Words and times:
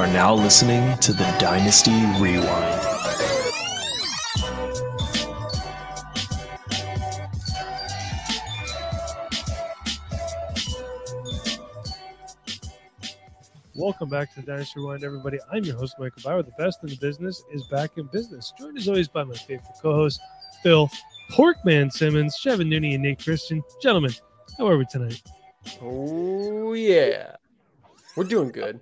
are 0.00 0.06
now 0.06 0.32
listening 0.34 0.96
to 0.96 1.12
the 1.12 1.36
Dynasty 1.38 1.90
Rewind. 2.18 2.80
Welcome 13.74 14.08
back 14.08 14.32
to 14.32 14.40
the 14.40 14.46
Dynasty 14.46 14.80
Rewind, 14.80 15.04
everybody. 15.04 15.38
I'm 15.52 15.64
your 15.64 15.76
host, 15.76 15.96
Michael 15.98 16.22
Bauer. 16.24 16.42
The 16.42 16.52
best 16.52 16.78
in 16.82 16.88
the 16.88 16.96
business 16.96 17.44
is 17.52 17.62
back 17.64 17.98
in 17.98 18.06
business. 18.06 18.54
Joined 18.58 18.78
as 18.78 18.88
always 18.88 19.08
by 19.08 19.24
my 19.24 19.34
favorite 19.34 19.68
co-host, 19.82 20.18
Phil 20.62 20.88
Porkman 21.32 21.92
Simmons, 21.92 22.38
Chevin 22.42 22.68
Nooney, 22.68 22.94
and 22.94 23.02
Nate 23.02 23.22
Christian. 23.22 23.62
Gentlemen, 23.82 24.12
how 24.56 24.66
are 24.66 24.78
we 24.78 24.86
tonight? 24.86 25.20
Oh 25.82 26.72
yeah, 26.72 27.36
we're 28.16 28.24
doing 28.24 28.50
good. 28.50 28.80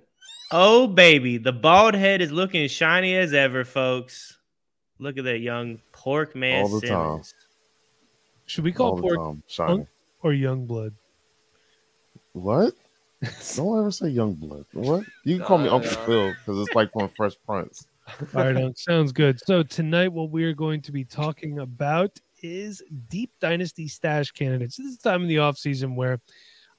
Oh 0.51 0.87
baby, 0.87 1.37
the 1.37 1.51
bald 1.51 1.93
head 1.93 2.21
is 2.21 2.31
looking 2.31 2.67
shiny 2.67 3.15
as 3.15 3.33
ever, 3.33 3.63
folks. 3.63 4.37
Look 4.97 5.17
at 5.17 5.23
that 5.25 5.39
young 5.39 5.79
pork 5.91 6.35
man 6.35 6.63
All 6.63 6.79
the 6.79 6.87
time. 6.87 7.23
Simmons. 7.23 7.33
Should 8.45 8.63
we 8.63 8.71
call 8.71 8.95
the 8.95 9.01
Pork 9.03 9.17
time. 9.17 9.43
Shiny. 9.47 9.85
Or 10.21 10.33
Young 10.33 10.65
Blood? 10.65 10.95
What? 12.33 12.73
Don't 13.55 13.79
ever 13.79 13.91
say 13.91 14.07
young 14.09 14.33
blood. 14.33 14.65
What? 14.71 15.03
You 15.25 15.37
can 15.37 15.45
call 15.45 15.57
me 15.57 15.67
Uncle. 15.67 15.89
Phil 15.89 16.33
because 16.33 16.61
it's 16.61 16.73
like 16.75 16.91
from 16.93 17.09
Fresh 17.09 17.33
Prince. 17.45 17.87
All 18.33 18.43
right, 18.43 18.55
Unc, 18.55 18.77
sounds 18.77 19.11
good. 19.11 19.39
So 19.41 19.61
tonight, 19.61 20.13
what 20.13 20.31
we 20.31 20.45
are 20.45 20.53
going 20.53 20.81
to 20.83 20.91
be 20.91 21.03
talking 21.03 21.59
about 21.59 22.17
is 22.41 22.81
deep 23.09 23.31
dynasty 23.41 23.87
stash 23.87 24.31
candidates. 24.31 24.77
This 24.77 24.87
is 24.87 24.97
the 24.97 25.09
time 25.09 25.23
in 25.23 25.27
the 25.27 25.37
offseason 25.37 25.95
where 25.95 26.21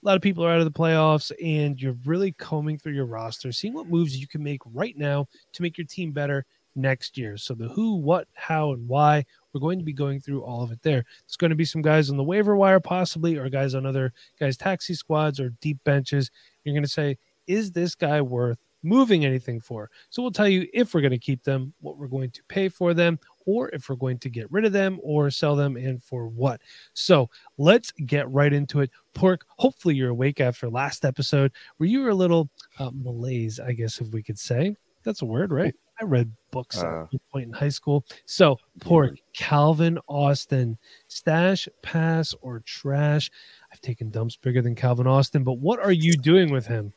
a 0.03 0.07
lot 0.07 0.17
of 0.17 0.23
people 0.23 0.45
are 0.45 0.51
out 0.51 0.61
of 0.61 0.65
the 0.65 0.79
playoffs 0.79 1.31
and 1.45 1.81
you're 1.81 1.97
really 2.05 2.33
combing 2.33 2.79
through 2.79 2.95
your 2.95 3.07
roster, 3.07 3.53
seeing 3.53 3.75
what 3.75 3.89
moves 3.89 4.17
you 4.17 4.27
can 4.27 4.43
make 4.43 4.61
right 4.73 4.97
now 4.97 5.27
to 5.53 5.63
make 5.63 5.77
your 5.77 5.87
team 5.87 6.13
better 6.13 6.47
next 6.75 7.19
year. 7.19 7.37
So 7.37 7.55
the 7.55 7.69
who, 7.69 7.97
what, 7.97 8.29
how, 8.35 8.73
and 8.73 8.89
why, 8.89 9.25
we're 9.53 9.61
going 9.61 9.79
to 9.79 9.85
be 9.85 9.93
going 9.93 10.21
through 10.21 10.43
all 10.43 10.63
of 10.63 10.71
it 10.71 10.83
there. 10.83 11.05
There's 11.27 11.37
going 11.37 11.51
to 11.51 11.57
be 11.57 11.65
some 11.65 11.83
guys 11.83 12.11
on 12.11 12.17
the 12.17 12.23
waiver 12.23 12.57
wire, 12.57 12.81
possibly, 12.81 13.37
or 13.37 13.49
guys 13.49 13.75
on 13.75 13.85
other 13.85 14.13
guys' 14.39 14.57
taxi 14.57 14.95
squads 14.95 15.41
or 15.41 15.51
deep 15.61 15.79
benches. 15.85 16.31
You're 16.65 16.75
going 16.75 16.85
to 16.85 16.89
say, 16.89 17.19
is 17.47 17.73
this 17.73 17.95
guy 17.95 18.21
worth 18.21 18.59
moving 18.83 19.25
anything 19.25 19.61
for? 19.61 19.91
So 20.09 20.23
we'll 20.23 20.31
tell 20.31 20.49
you 20.49 20.67
if 20.73 20.95
we're 20.95 21.01
going 21.01 21.11
to 21.11 21.19
keep 21.19 21.43
them, 21.43 21.75
what 21.81 21.99
we're 21.99 22.07
going 22.07 22.31
to 22.31 22.43
pay 22.45 22.69
for 22.69 22.95
them, 22.95 23.19
or 23.51 23.69
if 23.71 23.89
we're 23.89 23.97
going 23.97 24.19
to 24.19 24.31
get 24.31 24.51
rid 24.53 24.65
of 24.65 24.73
them 24.73 24.99
or 25.03 25.31
sell 25.31 25.57
them 25.57 25.77
and 25.77 26.03
for 26.03 26.27
what. 26.29 26.61
So 26.95 27.29
let's 27.59 27.91
get 27.93 28.31
right 28.31 28.53
into 28.53 28.81
it. 28.81 28.91
Pork, 29.15 29.45
hopefully 29.57 29.95
you're 29.97 30.11
awake 30.11 30.41
after 30.41 30.69
last 30.69 31.05
episode 31.05 31.53
where 31.79 31.89
you 31.89 32.01
were 32.01 32.11
a 32.11 32.15
little 32.15 32.49
uh, 32.79 32.91
malaise, 32.95 33.59
I 33.59 33.73
guess, 33.73 34.01
if 34.01 34.09
we 34.13 34.23
could 34.23 34.39
say. 34.39 34.77
That's 35.03 35.23
a 35.23 35.27
word, 35.27 35.51
right? 35.51 35.75
I 36.01 36.05
read 36.05 36.31
books 36.51 36.79
at 36.79 36.87
Uh. 36.87 37.07
one 37.11 37.21
point 37.33 37.47
in 37.47 37.53
high 37.53 37.69
school. 37.71 38.05
So, 38.25 38.57
Pork, 38.81 39.19
Calvin 39.35 39.99
Austin, 40.09 40.79
stash, 41.09 41.69
pass, 41.83 42.35
or 42.41 42.61
trash. 42.61 43.31
I've 43.73 43.81
taken 43.81 44.11
dumps 44.11 44.37
bigger 44.37 44.63
than 44.63 44.75
Calvin 44.75 45.07
Austin, 45.07 45.43
but 45.45 45.59
what 45.59 45.79
are 45.81 45.93
you 45.93 46.15
doing 46.15 46.51
with 46.53 46.67
him? 46.67 46.93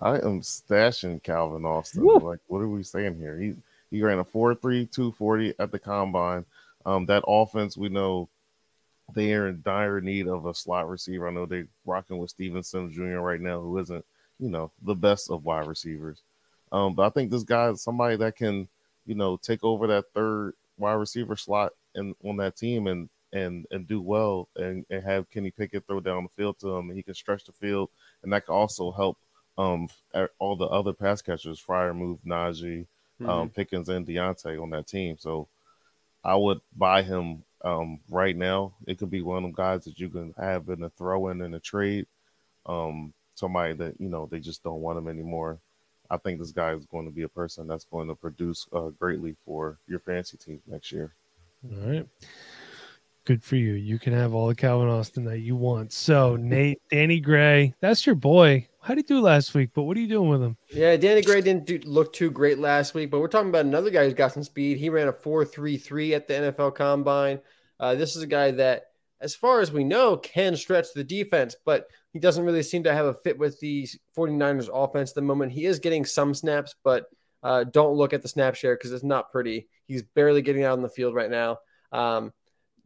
I 0.00 0.16
am 0.16 0.40
stashing 0.42 1.22
Calvin 1.22 1.64
Austin. 1.64 2.04
Woo. 2.04 2.18
Like, 2.18 2.40
what 2.48 2.58
are 2.60 2.68
we 2.68 2.82
saying 2.82 3.18
here? 3.18 3.38
He 3.38 3.54
he 3.90 4.02
ran 4.02 4.18
a 4.18 4.24
4.3, 4.24 4.60
240 4.90 5.54
at 5.58 5.70
the 5.70 5.78
combine. 5.78 6.44
Um, 6.84 7.06
that 7.06 7.24
offense, 7.26 7.76
we 7.76 7.88
know 7.88 8.28
they 9.14 9.32
are 9.34 9.48
in 9.48 9.62
dire 9.62 10.00
need 10.00 10.28
of 10.28 10.46
a 10.46 10.54
slot 10.54 10.88
receiver. 10.88 11.28
I 11.28 11.32
know 11.32 11.46
they're 11.46 11.68
rocking 11.84 12.18
with 12.18 12.30
Steven 12.30 12.62
Sims 12.62 12.94
Jr. 12.94 13.18
right 13.18 13.40
now, 13.40 13.60
who 13.60 13.78
isn't, 13.78 14.04
you 14.38 14.50
know, 14.50 14.72
the 14.82 14.94
best 14.94 15.30
of 15.30 15.44
wide 15.44 15.66
receivers. 15.66 16.22
Um, 16.72 16.94
but 16.94 17.06
I 17.06 17.10
think 17.10 17.30
this 17.30 17.44
guy 17.44 17.68
is 17.68 17.82
somebody 17.82 18.16
that 18.16 18.36
can, 18.36 18.68
you 19.06 19.14
know, 19.14 19.36
take 19.36 19.62
over 19.62 19.86
that 19.86 20.06
third 20.14 20.54
wide 20.78 20.94
receiver 20.94 21.36
slot 21.36 21.72
and 21.94 22.14
on 22.24 22.36
that 22.36 22.56
team 22.56 22.86
and 22.86 23.08
and 23.32 23.66
and 23.70 23.88
do 23.88 24.00
well 24.00 24.48
and, 24.56 24.84
and 24.90 25.02
have 25.02 25.30
Kenny 25.30 25.50
Pickett 25.50 25.86
throw 25.86 26.00
down 26.00 26.24
the 26.24 26.42
field 26.42 26.58
to 26.60 26.68
him 26.68 26.88
and 26.88 26.96
he 26.96 27.02
can 27.02 27.14
stretch 27.14 27.44
the 27.44 27.52
field 27.52 27.90
and 28.22 28.32
that 28.32 28.46
can 28.46 28.54
also 28.54 28.92
help 28.92 29.18
um 29.58 29.88
all 30.38 30.56
the 30.56 30.66
other 30.66 30.92
pass 30.92 31.22
catchers, 31.22 31.62
Freiermuth 31.62 32.20
Najee, 32.26 32.86
um, 33.24 33.48
Pickens 33.50 33.88
and 33.88 34.06
Diontae 34.06 34.60
on 34.60 34.70
that 34.70 34.86
team. 34.86 35.16
So 35.18 35.48
I 36.24 36.34
would 36.34 36.60
buy 36.76 37.02
him 37.02 37.42
um, 37.64 38.00
right 38.10 38.36
now. 38.36 38.74
It 38.86 38.98
could 38.98 39.10
be 39.10 39.22
one 39.22 39.38
of 39.38 39.42
them 39.42 39.52
guys 39.52 39.84
that 39.84 39.98
you 39.98 40.08
can 40.08 40.34
have 40.38 40.68
in 40.68 40.82
a 40.82 40.90
throw 40.90 41.28
in 41.28 41.40
in 41.40 41.54
a 41.54 41.60
trade. 41.60 42.06
Um, 42.66 43.12
somebody 43.34 43.74
that 43.74 44.00
you 44.00 44.08
know 44.08 44.26
they 44.30 44.40
just 44.40 44.62
don't 44.62 44.80
want 44.80 44.98
him 44.98 45.08
anymore. 45.08 45.58
I 46.10 46.16
think 46.18 46.38
this 46.38 46.52
guy 46.52 46.72
is 46.72 46.86
going 46.86 47.06
to 47.06 47.12
be 47.12 47.22
a 47.22 47.28
person 47.28 47.66
that's 47.66 47.84
going 47.84 48.08
to 48.08 48.14
produce 48.14 48.66
uh, 48.72 48.90
greatly 48.98 49.36
for 49.44 49.78
your 49.88 49.98
fantasy 49.98 50.36
team 50.36 50.60
next 50.66 50.92
year. 50.92 51.12
All 51.68 51.88
right. 51.88 52.06
Good 53.26 53.42
for 53.42 53.56
you. 53.56 53.72
You 53.72 53.98
can 53.98 54.12
have 54.12 54.34
all 54.34 54.46
the 54.46 54.54
Calvin 54.54 54.88
Austin 54.88 55.24
that 55.24 55.40
you 55.40 55.56
want. 55.56 55.92
So, 55.92 56.36
Nate, 56.36 56.80
Danny 56.92 57.18
Gray, 57.18 57.74
that's 57.80 58.06
your 58.06 58.14
boy. 58.14 58.68
How 58.80 58.94
did 58.94 59.04
he 59.04 59.14
do 59.14 59.20
last 59.20 59.52
week? 59.52 59.70
But 59.74 59.82
what 59.82 59.96
are 59.96 60.00
you 60.00 60.06
doing 60.06 60.28
with 60.28 60.40
him? 60.40 60.56
Yeah, 60.70 60.96
Danny 60.96 61.22
Gray 61.22 61.40
didn't 61.40 61.66
do, 61.66 61.80
look 61.84 62.12
too 62.12 62.30
great 62.30 62.60
last 62.60 62.94
week, 62.94 63.10
but 63.10 63.18
we're 63.18 63.26
talking 63.26 63.48
about 63.48 63.66
another 63.66 63.90
guy 63.90 64.04
who's 64.04 64.14
got 64.14 64.30
some 64.30 64.44
speed. 64.44 64.78
He 64.78 64.90
ran 64.90 65.08
a 65.08 65.12
4.33 65.12 66.14
at 66.14 66.28
the 66.28 66.34
NFL 66.34 66.76
Combine. 66.76 67.40
Uh, 67.80 67.96
this 67.96 68.14
is 68.14 68.22
a 68.22 68.28
guy 68.28 68.52
that, 68.52 68.90
as 69.20 69.34
far 69.34 69.60
as 69.60 69.72
we 69.72 69.82
know, 69.82 70.16
can 70.16 70.54
stretch 70.54 70.92
the 70.94 71.02
defense, 71.02 71.56
but 71.64 71.88
he 72.12 72.20
doesn't 72.20 72.44
really 72.44 72.62
seem 72.62 72.84
to 72.84 72.94
have 72.94 73.06
a 73.06 73.14
fit 73.14 73.36
with 73.36 73.58
the 73.58 73.88
49ers 74.16 74.70
offense 74.72 75.10
at 75.10 75.14
the 75.16 75.22
moment. 75.22 75.50
He 75.50 75.66
is 75.66 75.80
getting 75.80 76.04
some 76.04 76.32
snaps, 76.32 76.76
but 76.84 77.06
uh, 77.42 77.64
don't 77.64 77.96
look 77.96 78.12
at 78.12 78.22
the 78.22 78.28
snap 78.28 78.54
share 78.54 78.76
because 78.76 78.92
it's 78.92 79.02
not 79.02 79.32
pretty. 79.32 79.66
He's 79.88 80.04
barely 80.04 80.42
getting 80.42 80.62
out 80.62 80.78
on 80.78 80.82
the 80.82 80.88
field 80.88 81.16
right 81.16 81.30
now. 81.30 81.58
Um, 81.90 82.32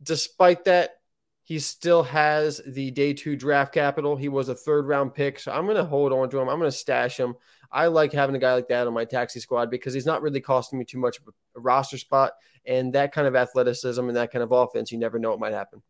despite 0.02 0.64
that, 0.64 0.96
he 1.42 1.58
still 1.58 2.02
has 2.04 2.60
the 2.66 2.90
day 2.92 3.12
two 3.12 3.34
draft 3.34 3.74
capital. 3.74 4.16
He 4.16 4.28
was 4.28 4.48
a 4.48 4.54
third 4.54 4.86
round 4.86 5.14
pick. 5.14 5.38
So 5.38 5.50
I'm 5.50 5.64
going 5.64 5.76
to 5.76 5.84
hold 5.84 6.12
on 6.12 6.30
to 6.30 6.38
him. 6.38 6.48
I'm 6.48 6.58
going 6.58 6.70
to 6.70 6.76
stash 6.76 7.18
him. 7.18 7.34
I 7.72 7.86
like 7.86 8.12
having 8.12 8.36
a 8.36 8.38
guy 8.38 8.54
like 8.54 8.68
that 8.68 8.86
on 8.86 8.94
my 8.94 9.04
taxi 9.04 9.40
squad 9.40 9.70
because 9.70 9.92
he's 9.92 10.06
not 10.06 10.22
really 10.22 10.40
costing 10.40 10.78
me 10.78 10.84
too 10.84 10.98
much 10.98 11.18
of 11.18 11.24
a 11.56 11.60
roster 11.60 11.98
spot. 11.98 12.32
And 12.66 12.92
that 12.92 13.12
kind 13.12 13.26
of 13.26 13.34
athleticism 13.34 14.06
and 14.06 14.16
that 14.16 14.30
kind 14.30 14.42
of 14.42 14.52
offense, 14.52 14.92
you 14.92 14.98
never 14.98 15.18
know 15.18 15.30
what 15.30 15.40
might 15.40 15.52
happen. 15.52 15.82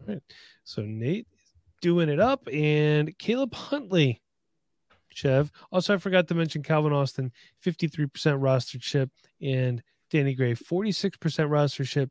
All 0.00 0.14
right. 0.14 0.22
So, 0.64 0.82
Nate 0.82 1.26
doing 1.80 2.08
it 2.08 2.20
up, 2.20 2.48
and 2.52 3.16
Caleb 3.18 3.54
Huntley, 3.54 4.20
Chev. 5.10 5.50
Also, 5.70 5.94
I 5.94 5.98
forgot 5.98 6.28
to 6.28 6.34
mention 6.34 6.62
Calvin 6.62 6.92
Austin, 6.92 7.32
53% 7.64 8.42
roster 8.42 8.78
chip, 8.78 9.10
and 9.40 9.82
Danny 10.10 10.34
Gray, 10.34 10.54
46% 10.54 11.50
roster 11.50 11.84
chip. 11.84 12.10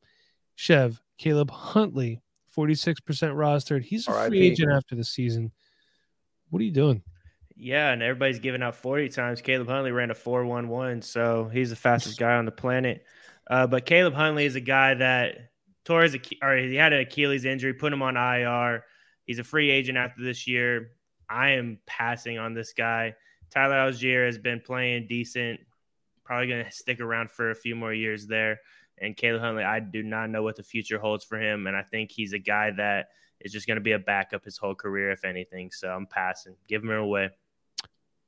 Chev, 0.56 1.02
Caleb 1.18 1.52
Huntley, 1.52 2.22
46% 2.56 2.96
rostered. 3.34 3.84
He's 3.84 4.08
a 4.08 4.12
free 4.12 4.40
RIP. 4.40 4.52
agent 4.52 4.72
after 4.72 4.96
the 4.96 5.03
season. 5.03 5.52
What 6.50 6.62
are 6.62 6.66
you 6.66 6.72
doing? 6.72 7.03
Yeah, 7.56 7.92
and 7.92 8.03
everybody's 8.03 8.40
giving 8.40 8.62
out 8.62 8.76
40 8.76 9.09
times. 9.09 9.42
Caleb 9.42 9.68
Huntley 9.68 9.92
ran 9.92 10.12
a 10.12 10.16
411, 10.16 11.02
so 11.02 11.50
he's 11.52 11.70
the 11.70 11.76
fastest 11.76 12.20
guy 12.20 12.36
on 12.36 12.46
the 12.46 12.52
planet. 12.52 13.06
Uh, 13.50 13.68
but 13.68 13.86
Caleb 13.86 14.14
Huntley 14.14 14.46
is 14.46 14.56
a 14.56 14.62
guy 14.62 14.96
that 14.96 15.52
tore 15.86 16.03
his 16.03 16.18
or 16.42 16.58
he 16.58 16.76
had 16.76 16.94
an 16.94 17.02
Achilles 17.02 17.46
injury, 17.46 17.74
put 17.74 17.94
him 17.94 18.02
on 18.02 18.18
IR. 18.18 18.84
He's 19.26 19.40
a 19.40 19.44
free 19.44 19.70
agent 19.70 19.97
after 19.97 20.24
this 20.24 20.47
year. 20.47 20.92
I 21.30 21.52
am 21.52 21.80
passing 21.86 22.38
on 22.38 22.53
this 22.53 22.74
guy. 22.74 23.16
Tyler 23.52 23.76
Allgeier 23.76 24.26
has 24.26 24.38
been 24.38 24.59
playing 24.59 25.08
decent, 25.08 25.59
probably 26.24 26.47
going 26.47 26.66
to 26.66 26.72
stick 26.72 27.00
around 27.00 27.32
for 27.32 27.52
a 27.52 27.56
few 27.56 27.76
more 27.76 27.94
years 27.94 28.28
there. 28.28 28.59
And 28.98 29.16
Caleb 29.16 29.42
Huntley, 29.42 29.64
I 29.64 29.80
do 29.80 30.03
not 30.03 30.30
know 30.30 30.44
what 30.44 30.56
the 30.56 30.64
future 30.64 30.97
holds 30.97 31.24
for 31.24 31.40
him. 31.40 31.68
And 31.68 31.76
I 31.76 31.84
think 31.84 32.12
he's 32.12 32.34
a 32.34 32.40
guy 32.40 32.72
that 32.72 33.09
is 33.42 33.52
just 33.52 33.68
going 33.68 33.76
to 33.76 33.82
be 33.82 33.92
a 33.92 34.00
backup 34.00 34.46
his 34.46 34.58
whole 34.58 34.76
career, 34.76 35.12
if 35.12 35.26
anything. 35.26 35.72
So 35.72 35.90
I'm 35.90 36.08
passing. 36.08 36.56
Give 36.68 36.84
him 36.84 36.92
away. 36.92 37.30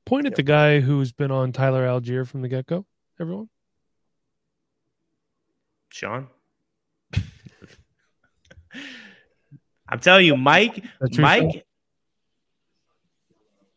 Point 0.06 0.28
at 0.28 0.36
the 0.36 0.44
guy 0.44 0.80
who's 0.80 1.12
been 1.12 1.31
on 1.31 1.52
Tyler 1.52 1.86
Allgeier 1.86 2.25
from 2.28 2.42
the 2.42 2.48
get 2.48 2.66
go, 2.66 2.86
everyone. 3.19 3.50
Sean. 5.90 6.28
I'm 9.90 10.00
telling 10.00 10.25
you, 10.25 10.38
Mike. 10.38 10.84
That's 11.00 11.16
true, 11.16 11.22
Mike. 11.22 11.66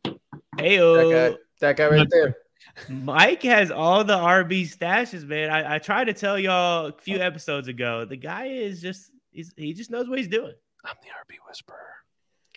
That 0.04 0.18
Heyo. 0.58 1.32
guy, 1.32 1.38
that 1.60 1.76
guy 1.76 1.88
right 1.88 2.08
there. 2.10 2.36
Mike 2.88 3.42
has 3.42 3.70
all 3.70 4.04
the 4.04 4.16
RB 4.16 4.62
stashes, 4.62 5.26
man. 5.26 5.50
I, 5.50 5.76
I 5.76 5.78
tried 5.78 6.04
to 6.04 6.12
tell 6.12 6.38
y'all 6.38 6.86
a 6.86 6.92
few 6.92 7.18
episodes 7.18 7.68
ago. 7.68 8.04
The 8.04 8.16
guy 8.16 8.46
is 8.46 8.80
just 8.80 9.10
he's, 9.30 9.52
he 9.56 9.72
just 9.72 9.90
knows 9.90 10.08
what 10.08 10.18
he's 10.18 10.28
doing. 10.28 10.52
I'm 10.84 10.94
the 11.02 11.08
RB 11.08 11.36
whisperer. 11.46 11.76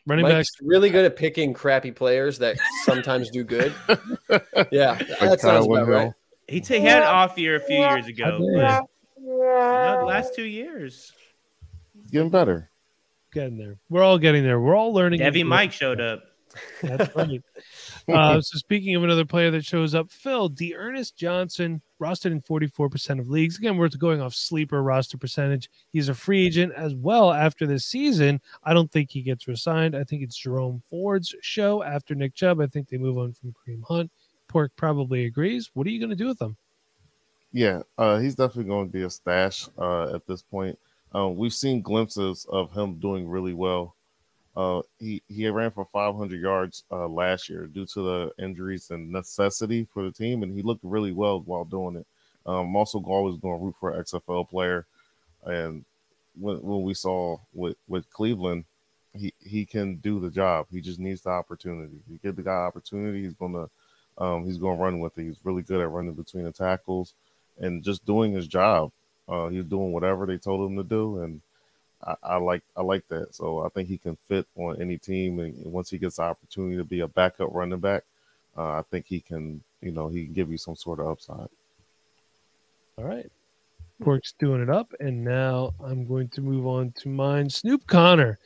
Running 0.06 0.26
back. 0.26 0.36
Mike's 0.36 0.50
really 0.62 0.90
good 0.90 1.06
at 1.06 1.16
picking 1.16 1.54
crappy 1.54 1.92
players 1.92 2.40
that 2.40 2.58
sometimes 2.84 3.30
do 3.30 3.44
good. 3.44 3.74
Yeah, 4.72 4.96
that 4.96 5.22
Like 5.22 5.40
sounds 5.40 5.66
Tyler 5.66 5.82
about 5.84 5.88
right. 5.88 6.14
He, 6.48 6.60
t- 6.60 6.80
he 6.80 6.86
had 6.86 7.04
an 7.04 7.08
off 7.08 7.38
year 7.38 7.56
a 7.56 7.60
few 7.60 7.78
years 7.78 8.08
ago. 8.08 8.26
I 8.26 8.30
did. 8.32 8.56
but, 8.56 8.84
you 9.22 9.28
know, 9.28 9.98
the 10.00 10.06
last 10.06 10.36
two 10.36 10.44
years, 10.44 11.12
He's 12.02 12.12
getting 12.12 12.30
better. 12.30 12.70
Getting 13.32 13.58
there. 13.58 13.78
We're 13.90 14.04
all 14.04 14.18
getting 14.18 14.44
there. 14.44 14.60
We're 14.60 14.76
all 14.76 14.94
learning. 14.94 15.20
Debbie 15.20 15.44
Mike 15.44 15.72
showed 15.72 16.02
up. 16.02 16.24
That's 16.82 17.16
right. 17.16 17.42
uh, 18.08 18.42
so 18.42 18.58
speaking 18.58 18.96
of 18.96 19.04
another 19.04 19.26
player 19.26 19.52
that 19.52 19.66
shows 19.66 19.96
up, 19.96 20.12
Phil 20.12 20.50
D'Ernest 20.50 21.16
Johnson, 21.16 21.82
rostered 22.02 22.32
in 22.32 22.42
44% 22.42 23.20
of 23.20 23.30
leagues. 23.30 23.58
Again, 23.58 23.78
we're 23.78 23.90
going 23.90 24.22
off 24.22 24.34
sleeper 24.34 24.84
roster 24.84 25.18
percentage. 25.18 25.70
He's 25.90 26.10
a 26.10 26.14
free 26.14 26.46
agent 26.46 26.74
as 26.76 26.96
well 26.96 27.32
after 27.32 27.66
this 27.66 27.86
season. 27.86 28.42
I 28.64 28.74
don't 28.74 28.92
think 28.92 29.12
he 29.12 29.22
gets 29.22 29.48
resigned. 29.48 29.96
I 29.96 30.04
think 30.04 30.22
it's 30.22 30.38
Jerome 30.38 30.82
Ford's 30.90 31.34
show 31.42 31.84
after 31.84 32.16
Nick 32.16 32.36
Chubb. 32.36 32.60
I 32.60 32.68
think 32.68 32.90
they 32.90 32.98
move 32.98 33.18
on 33.18 33.34
from 33.34 33.54
Kareem 33.54 33.84
Hunt. 33.88 34.12
Pork 34.48 34.72
probably 34.76 35.26
agrees. 35.26 35.72
What 35.74 35.88
are 35.88 35.90
you 35.90 36.00
going 36.00 36.10
to 36.10 36.16
do 36.16 36.28
with 36.28 36.42
him? 36.42 36.58
Yeah, 37.52 37.84
uh, 37.98 38.18
he's 38.18 38.36
definitely 38.36 38.70
going 38.70 38.88
to 38.88 38.92
be 38.92 39.04
a 39.04 39.10
stash 39.10 39.68
uh, 39.78 40.14
at 40.14 40.26
this 40.28 40.42
point. 40.42 40.78
Uh, 41.16 41.30
we've 41.30 41.54
seen 41.54 41.82
glimpses 41.82 42.48
of 42.50 42.72
him 42.72 43.00
doing 43.00 43.28
really 43.28 43.54
well 43.54 43.96
uh, 44.56 44.82
he 45.00 45.22
he 45.28 45.48
ran 45.50 45.72
for 45.72 45.86
500 45.86 46.40
yards 46.40 46.84
uh, 46.92 47.08
last 47.08 47.50
year 47.50 47.66
due 47.66 47.86
to 47.88 48.02
the 48.02 48.44
injuries 48.44 48.92
and 48.92 49.12
necessity 49.12 49.88
for 49.92 50.04
the 50.04 50.12
team, 50.12 50.44
and 50.44 50.54
he 50.54 50.62
looked 50.62 50.84
really 50.84 51.12
well 51.12 51.42
while 51.42 51.66
doing 51.66 51.96
it. 51.96 52.06
Um, 52.46 52.68
I'm 52.68 52.76
also 52.76 53.00
always 53.00 53.38
going 53.38 53.58
to 53.58 53.66
root 53.66 53.76
for 53.80 53.92
an 53.92 54.04
XFL 54.04 54.50
player, 54.50 54.86
and 55.44 55.86
when, 56.40 56.58
when 56.58 56.84
we 56.84 56.94
saw 56.94 57.38
with 57.54 57.78
with 57.88 58.10
Cleveland, 58.12 58.66
he 59.14 59.34
he 59.40 59.66
can 59.66 59.96
do 59.96 60.20
the 60.20 60.30
job. 60.30 60.68
He 60.72 60.82
just 60.82 61.00
needs 61.00 61.22
the 61.22 61.32
opportunity. 61.32 62.00
You 62.08 62.20
give 62.22 62.36
the 62.36 62.44
guy 62.44 62.52
opportunity, 62.52 63.24
he's 63.24 63.34
gonna 63.34 63.70
um, 64.20 64.46
he's 64.46 64.58
gonna 64.58 64.82
run 64.82 65.00
with 65.00 65.18
it. 65.18 65.24
He's 65.24 65.44
really 65.44 65.64
good 65.64 65.82
at 65.82 65.90
running 65.90 66.14
between 66.14 66.44
the 66.44 66.52
tackles 66.52 67.14
and 67.60 67.84
just 67.84 68.06
doing 68.06 68.34
his 68.34 68.48
job. 68.48 68.92
Uh, 69.28 69.48
he's 69.48 69.66
doing 69.66 69.94
whatever 69.94 70.26
they 70.26 70.38
told 70.38 70.70
him 70.70 70.78
to 70.78 70.84
do, 70.84 71.22
and 71.24 71.42
I, 72.06 72.16
I, 72.24 72.38
like 72.38 72.64
I 72.76 72.82
like 72.82 73.08
that. 73.10 73.34
So 73.34 73.66
I 73.66 73.70
think 73.70 73.88
he 73.88 73.98
can 73.98 74.16
fit 74.16 74.46
on 74.56 74.82
any 74.82 74.98
team, 74.98 75.40
and 75.40 75.56
once 75.66 75.90
he 75.90 75.98
gets 75.98 76.18
the 76.18 76.24
opportunity 76.24 76.78
to 76.78 76.84
be 76.84 77.02
a 77.02 77.08
backup 77.08 77.50
running 77.54 77.80
back, 77.80 78.04
uh, 78.58 78.80
I 78.80 78.84
think 78.90 79.06
he 79.08 79.20
can. 79.20 79.62
You 79.82 79.92
know, 79.92 80.08
he 80.08 80.26
can 80.26 80.34
give 80.34 80.50
you 80.50 80.58
some 80.58 80.76
sort 80.76 81.00
of 81.00 81.08
upside. 81.08 81.50
All 82.98 83.04
right. 83.04 83.30
Pork's 84.02 84.34
doing 84.34 84.62
it 84.62 84.70
up, 84.70 84.94
and 85.00 85.24
now 85.24 85.74
I'm 85.84 86.06
going 86.06 86.30
to 86.30 86.42
move 86.42 86.66
on 86.68 86.92
to 86.98 87.10
mine. 87.10 87.50
Snoop 87.50 87.86
Conner. 87.88 88.40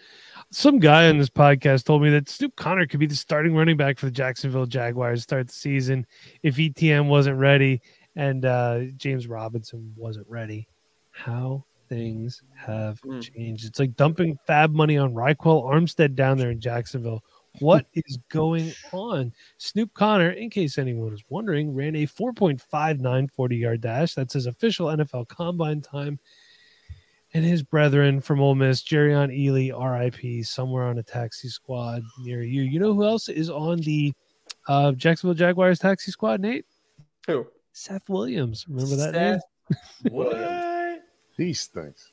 Some 0.52 0.80
guy 0.80 1.10
on 1.10 1.18
this 1.18 1.30
podcast 1.30 1.84
told 1.86 2.02
me 2.02 2.10
that 2.12 2.30
Snoop 2.30 2.56
Conner 2.56 2.86
could 2.86 3.00
be 3.00 3.08
the 3.08 3.16
starting 3.16 3.56
running 3.56 3.78
back 3.78 3.98
for 3.98 4.06
the 4.06 4.12
Jacksonville 4.12 4.66
Jaguars 4.66 5.24
start 5.24 5.48
the 5.48 5.54
season 5.54 6.06
if 6.44 6.56
ETN 6.56 7.08
wasn't 7.08 7.38
ready 7.38 7.82
and 8.16 8.46
uh, 8.46 8.82
James 8.98 9.28
Robinson 9.28 9.94
wasn't 9.96 10.28
ready. 10.28 10.68
How 11.12 11.64
things 11.88 12.42
have 12.56 13.02
mm. 13.02 13.22
changed. 13.22 13.66
It's 13.66 13.80
like 13.80 13.96
dumping 13.96 14.38
fab 14.46 14.74
money 14.74 14.98
on 14.98 15.14
Ryquell 15.14 15.64
Armstead 15.64 16.16
down 16.16 16.38
there 16.38 16.52
in 16.52 16.60
Jacksonville. 16.60 17.24
What 17.60 17.86
is 17.94 18.18
going 18.30 18.74
on? 18.92 19.34
Snoop 19.58 19.94
Conner, 19.94 20.32
in 20.32 20.50
case 20.50 20.78
anyone 20.78 21.14
is 21.14 21.24
wondering, 21.30 21.74
ran 21.74 21.96
a 21.96 22.06
4.59 22.06 23.32
40 23.32 23.56
yard 23.56 23.82
dash. 23.82 24.14
That's 24.14 24.34
his 24.34 24.46
official 24.46 24.88
NFL 24.88 25.28
combine 25.28 25.82
time. 25.82 26.20
And 27.34 27.44
his 27.44 27.62
brethren 27.62 28.22
from 28.22 28.40
Ole 28.40 28.56
Miss, 28.56 28.82
Jerrion 28.84 29.36
Ealy, 29.38 29.72
RIP, 29.72 30.46
somewhere 30.46 30.86
on 30.86 30.98
a 30.98 31.04
taxi 31.04 31.50
squad 31.50 32.02
near 32.20 32.42
you. 32.42 32.62
You 32.62 32.80
know 32.80 32.94
who 32.94 33.04
else 33.04 33.28
is 33.28 33.50
on 33.50 33.80
the 33.80 34.14
uh, 34.68 34.94
Jacksonville 34.94 35.36
Jaguars 35.36 35.80
taxi 35.80 36.12
squad, 36.12 36.40
Nate? 36.40 36.66
Who? 37.28 37.48
Seth 37.74 38.10
Williams. 38.10 38.66
Remember 38.68 38.96
that 38.96 39.14
Seth 39.14 39.42
name? 40.06 40.14
Williams. 40.14 40.67
These 41.38 41.68
things. 41.68 42.12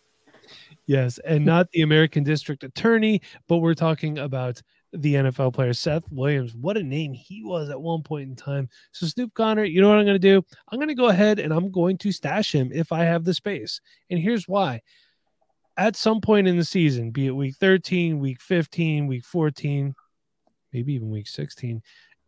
Yes, 0.87 1.19
and 1.19 1.45
not 1.47 1.71
the 1.71 1.83
American 1.83 2.25
District 2.25 2.63
Attorney, 2.63 3.23
but 3.49 3.59
we're 3.59 3.75
talking 3.75 4.19
about 4.19 4.61
the 4.93 5.15
NFL 5.15 5.55
player 5.55 5.73
Seth 5.73 6.11
Williams. 6.13 6.55
What 6.55 6.77
a 6.77 6.83
name 6.83 7.13
he 7.13 7.43
was 7.43 7.69
at 7.69 7.81
one 7.81 8.03
point 8.03 8.29
in 8.29 8.37
time. 8.37 8.69
So 8.93 9.07
Snoop 9.07 9.35
Conner, 9.35 9.65
you 9.65 9.81
know 9.81 9.89
what 9.89 9.99
I'm 9.99 10.05
going 10.05 10.15
to 10.15 10.19
do? 10.19 10.43
I'm 10.71 10.79
going 10.79 10.89
to 10.89 10.95
go 10.95 11.09
ahead 11.09 11.41
and 11.41 11.53
I'm 11.53 11.71
going 11.71 11.99
to 11.99 12.13
stash 12.13 12.55
him 12.55 12.71
if 12.73 12.93
I 12.93 13.05
have 13.05 13.25
the 13.25 13.35
space. 13.35 13.81
And 14.11 14.21
here's 14.21 14.47
why. 14.47 14.83
At 15.77 15.97
some 15.97 16.21
point 16.21 16.47
in 16.47 16.57
the 16.57 16.65
season, 16.65 17.11
be 17.11 17.27
it 17.27 17.33
week 17.33 17.57
13, 17.57 18.21
week 18.21 18.41
15, 18.41 19.09
week 19.09 19.25
14, 19.25 19.95
maybe 20.73 20.95
even 20.95 21.11
week 21.11 21.27
16, 21.27 21.83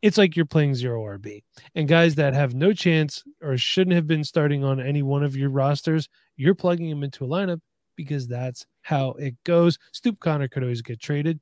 it's 0.06 0.16
like 0.16 0.36
you're 0.36 0.46
playing 0.46 0.76
zero 0.76 1.02
RB. 1.02 1.42
And 1.74 1.88
guys 1.88 2.14
that 2.14 2.32
have 2.32 2.54
no 2.54 2.72
chance 2.72 3.24
or 3.42 3.56
shouldn't 3.56 3.96
have 3.96 4.06
been 4.06 4.22
starting 4.22 4.62
on 4.62 4.78
any 4.78 5.02
one 5.02 5.24
of 5.24 5.36
your 5.36 5.50
rosters, 5.50 6.08
you're 6.36 6.54
plugging 6.54 6.88
them 6.88 7.02
into 7.02 7.24
a 7.24 7.28
lineup 7.28 7.60
because 7.96 8.28
that's 8.28 8.64
how 8.82 9.10
it 9.18 9.34
goes. 9.42 9.80
Snoop 9.90 10.20
Conner 10.20 10.46
could 10.46 10.62
always 10.62 10.80
get 10.80 11.00
traded. 11.00 11.40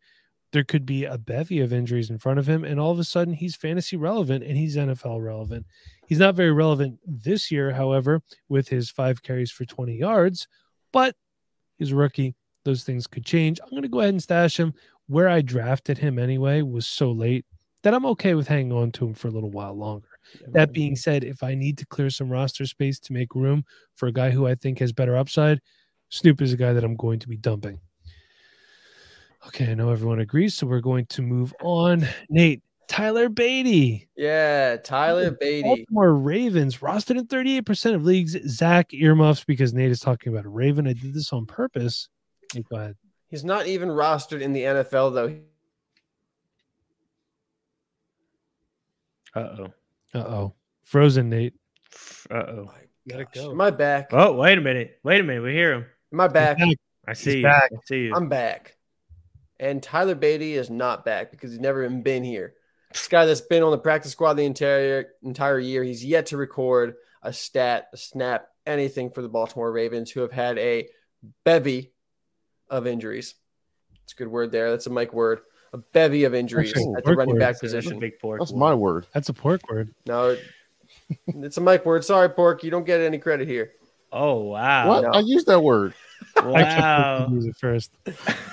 There 0.52 0.64
could 0.64 0.87
be 0.87 1.05
a 1.05 1.19
bevy 1.19 1.61
of 1.61 1.75
injuries 1.75 2.08
in 2.08 2.16
front 2.16 2.38
of 2.38 2.46
him, 2.46 2.64
and 2.64 2.81
all 2.81 2.90
of 2.90 2.99
a 2.99 3.05
sudden 3.05 3.34
he's 3.34 3.55
fantasy 3.55 3.99
relevant 3.99 4.43
and 4.43 4.56
he's 4.56 4.78
NFL 4.78 5.22
relevant. 5.22 5.66
He's 6.06 6.20
not 6.20 6.34
very 6.34 6.52
relevant 6.52 7.00
this 7.05 7.50
year, 7.50 7.72
however, 7.72 8.22
with 8.49 8.69
his 8.69 8.88
five 8.88 9.22
carries 9.22 9.50
for 9.50 9.66
20 9.66 9.94
yards, 9.94 10.49
but 10.90 11.16
he's 11.76 11.93
a 11.93 11.96
rookie. 11.96 12.34
Those 12.64 12.82
things 12.82 13.06
could 13.06 13.26
change. 13.26 13.61
I'm 13.62 13.69
going 13.69 13.82
to 13.82 13.88
go 13.88 14.00
ahead 14.00 14.14
and 14.14 14.22
stash 14.22 14.58
him. 14.58 14.72
Where 15.06 15.28
I 15.28 15.43
drafted 15.43 15.99
him 15.99 16.19
anyway 16.19 16.62
was 16.62 16.87
so 16.87 17.12
late 17.12 17.44
that 17.85 17.95
I'm 17.95 18.07
okay 18.07 18.35
with 18.35 18.49
hanging 18.49 18.73
on 18.73 18.91
to 18.93 19.07
him 19.07 19.15
for 19.15 19.29
a 19.29 19.31
little 19.31 19.51
while 19.51 19.75
longer. 19.75 20.09
That 20.49 20.73
being 20.73 20.97
said, 20.97 21.23
if 21.23 21.43
I 21.43 21.55
need 21.55 21.77
to 21.79 21.87
clear 21.87 22.09
some 22.09 22.31
roster 22.31 22.65
space 22.65 22.99
to 23.01 23.13
make 23.13 23.35
room 23.35 23.65
for 23.95 24.07
a 24.07 24.13
guy 24.13 24.31
who 24.31 24.47
I 24.47 24.55
think 24.55 24.79
has 24.79 24.91
better 24.91 25.17
upside, 25.17 25.61
Snoop 26.09 26.41
is 26.41 26.55
a 26.55 26.57
guy 26.57 26.73
that 26.73 26.83
I'm 26.83 26.97
going 26.97 27.19
to 27.21 27.29
be 27.29 27.37
dumping. 27.37 27.79
Okay, 29.47 29.71
I 29.71 29.75
know 29.75 29.91
everyone 29.91 30.21
agrees, 30.21 30.55
so 30.55 30.67
we're 30.67 30.81
going 30.81 31.05
to 31.07 31.21
move 31.21 31.53
on. 31.61 32.09
Nate, 32.31 32.63
Tyler 32.89 33.29
Badie. 33.29 34.07
Yeah, 34.17 34.77
Tyler 34.77 35.31
Badie. 35.31 35.63
Baltimore 35.63 36.15
Ravens 36.15 36.79
rostered 36.79 37.19
in 37.19 37.27
38% 37.27 37.95
of 37.95 38.05
leagues. 38.05 38.35
Zach 38.49 38.95
earmuffs 38.95 39.45
because 39.45 39.75
Nate 39.75 39.91
is 39.91 40.01
talking 40.01 40.33
about 40.33 40.47
a 40.47 40.49
Raven. 40.49 40.89
I 40.89 40.95
did 40.95 41.13
this 41.13 41.35
on 41.35 41.45
purpose. 41.45 42.09
Go 42.55 42.77
ahead. 42.77 42.97
He's 43.29 43.45
not 43.45 43.67
even 43.67 43.91
rostered 43.91 44.41
in 44.41 44.55
the 44.55 44.63
NFL, 44.63 45.13
though. 45.15 45.37
Uh 49.35 49.41
oh. 49.41 49.67
Uh 50.15 50.19
oh. 50.19 50.55
Frozen, 50.83 51.31
Nate. 51.31 51.55
Uh 52.31 52.35
oh. 52.35 52.71
Let 53.07 53.21
it 53.21 53.29
go. 53.35 53.51
Am 53.51 53.61
I 53.61 53.71
back? 53.71 54.09
Oh, 54.13 54.33
wait 54.33 54.57
a 54.57 54.61
minute. 54.61 54.99
Wait 55.03 55.21
a 55.21 55.25
minute. 55.25 55.43
We 55.43 55.53
hear 55.53 55.75
him. 55.75 55.87
Am 56.13 56.21
I 56.21 56.29
back? 56.29 56.59
I 57.07 57.12
see 57.12 57.31
He's 57.31 57.37
you. 57.37 57.43
back. 57.43 57.71
I 57.73 57.76
see 57.87 57.99
you. 58.05 58.14
I'm 58.14 58.29
back. 58.29 58.76
And 59.61 59.83
Tyler 59.83 60.17
Badie 60.17 60.53
is 60.53 60.71
not 60.71 61.05
back 61.05 61.31
because 61.31 61.50
he's 61.50 61.61
never 61.61 61.85
even 61.85 62.03
been 62.03 62.25
here. 62.25 62.55
This 62.93 63.09
guy 63.09 63.26
that's 63.26 63.41
been 63.41 63.62
on 63.62 63.73
the 63.73 63.79
practice 63.79 64.12
squad 64.12 64.35
the 64.35 64.45
entire 64.45 65.12
entire 65.23 65.59
year, 65.59 65.83
he's 65.83 66.05
yet 66.05 66.26
to 66.26 66.37
record 66.37 66.95
a 67.23 67.33
stat, 67.33 67.88
a 67.93 67.97
snap, 67.97 68.49
anything 68.67 69.11
for 69.11 69.21
the 69.21 69.29
Baltimore 69.29 69.73
Ravens, 69.73 70.11
who 70.11 70.21
have 70.21 70.33
had 70.33 70.59
a 70.59 70.88
bevy 71.45 71.93
of 72.71 72.87
injuries. 72.87 73.35
It's 74.05 74.12
a 74.12 74.17
good 74.17 74.29
word 74.29 74.53
there. 74.53 74.71
That's 74.71 74.87
a 74.87 74.91
Mike 74.91 75.12
word. 75.12 75.41
A 75.75 75.78
bevy 75.78 76.23
of 76.25 76.35
injuries 76.35 76.73
at 76.97 77.04
the 77.04 77.14
running 77.14 77.35
word. 77.35 77.40
back 77.40 77.49
That's 77.54 77.61
position. 77.61 77.99
big 77.99 78.19
pork. 78.21 78.38
That's 78.40 78.52
my 78.52 78.73
word. 78.73 79.07
That's 79.12 79.28
a 79.28 79.33
pork 79.35 79.61
word. 79.69 79.93
No, 80.07 80.37
it's 81.26 81.57
a 81.57 81.61
Mike 81.61 81.85
word. 81.85 82.04
Sorry, 82.04 82.28
Pork. 82.31 82.62
You 82.62 82.71
don't 82.71 82.87
get 82.87 83.00
any 83.00 83.19
credit 83.19 83.49
here. 83.49 83.73
Oh 84.12 84.45
wow! 84.45 84.88
What? 84.88 85.02
no. 85.02 85.11
I 85.11 85.19
used 85.21 85.49
that 85.49 85.61
word. 85.61 85.93
Actually, 86.37 86.54
I 86.57 86.61
Wow! 86.62 87.28
use 87.33 87.47
it 87.47 87.57
first. 87.57 87.90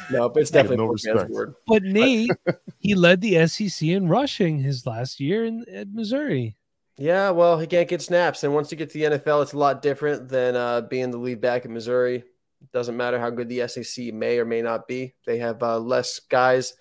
No, 0.10 0.28
but 0.30 0.42
it's 0.42 0.50
definitely 0.50 0.78
no 0.78 0.86
Pork 0.88 0.94
respect. 0.94 1.30
word. 1.30 1.54
But 1.68 1.84
Nate, 1.84 2.32
he 2.80 2.96
led 2.96 3.22
the 3.22 3.46
SEC 3.48 3.88
in 3.88 4.08
rushing 4.10 4.58
his 4.60 4.88
last 4.88 5.20
year 5.20 5.46
in 5.46 5.64
at 5.72 5.90
Missouri. 5.94 6.56
Yeah, 6.98 7.30
well, 7.30 7.60
he 7.60 7.68
can't 7.68 7.88
get 7.88 8.02
snaps, 8.02 8.44
and 8.44 8.54
once 8.56 8.72
you 8.72 8.78
get 8.78 8.90
to 8.92 8.98
the 8.98 9.18
NFL, 9.18 9.44
it's 9.44 9.54
a 9.54 9.58
lot 9.58 9.82
different 9.84 10.28
than 10.30 10.56
uh, 10.56 10.82
being 10.82 11.12
the 11.12 11.18
lead 11.20 11.40
back 11.42 11.66
in 11.66 11.74
Missouri. 11.74 12.16
It 12.18 12.72
doesn't 12.74 12.98
matter 12.98 13.20
how 13.20 13.30
good 13.30 13.50
the 13.50 13.68
SEC 13.68 14.14
may 14.14 14.40
or 14.40 14.46
may 14.46 14.62
not 14.64 14.88
be; 14.88 15.14
they 15.26 15.38
have 15.38 15.62
uh, 15.64 15.78
less 15.80 16.20
guys, 16.20 16.74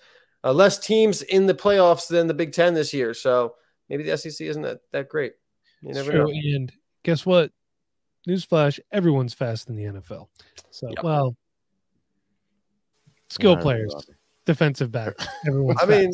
uh, 0.43 0.53
less 0.53 0.79
teams 0.79 1.21
in 1.21 1.45
the 1.45 1.53
playoffs 1.53 2.07
than 2.07 2.27
the 2.27 2.33
Big 2.33 2.51
Ten 2.53 2.73
this 2.73 2.93
year. 2.93 3.13
So 3.13 3.55
maybe 3.89 4.03
the 4.03 4.17
SEC 4.17 4.41
isn't 4.47 4.61
that, 4.63 4.79
that 4.91 5.09
great. 5.09 5.33
You 5.81 5.93
never 5.93 6.11
true. 6.11 6.25
know. 6.25 6.31
And 6.55 6.71
guess 7.03 7.25
what? 7.25 7.51
Newsflash: 8.27 8.79
everyone's 8.91 9.33
fast 9.33 9.69
in 9.69 9.75
the 9.75 9.83
NFL. 9.85 10.27
So, 10.69 10.87
Yep. 10.89 11.03
well, 11.03 11.35
skill 13.29 13.55
Not 13.55 13.63
players, 13.63 13.95
defensive 14.45 14.91
back. 14.91 15.13
Everyone's 15.47 15.79
I 15.81 15.85
mean, 15.85 16.11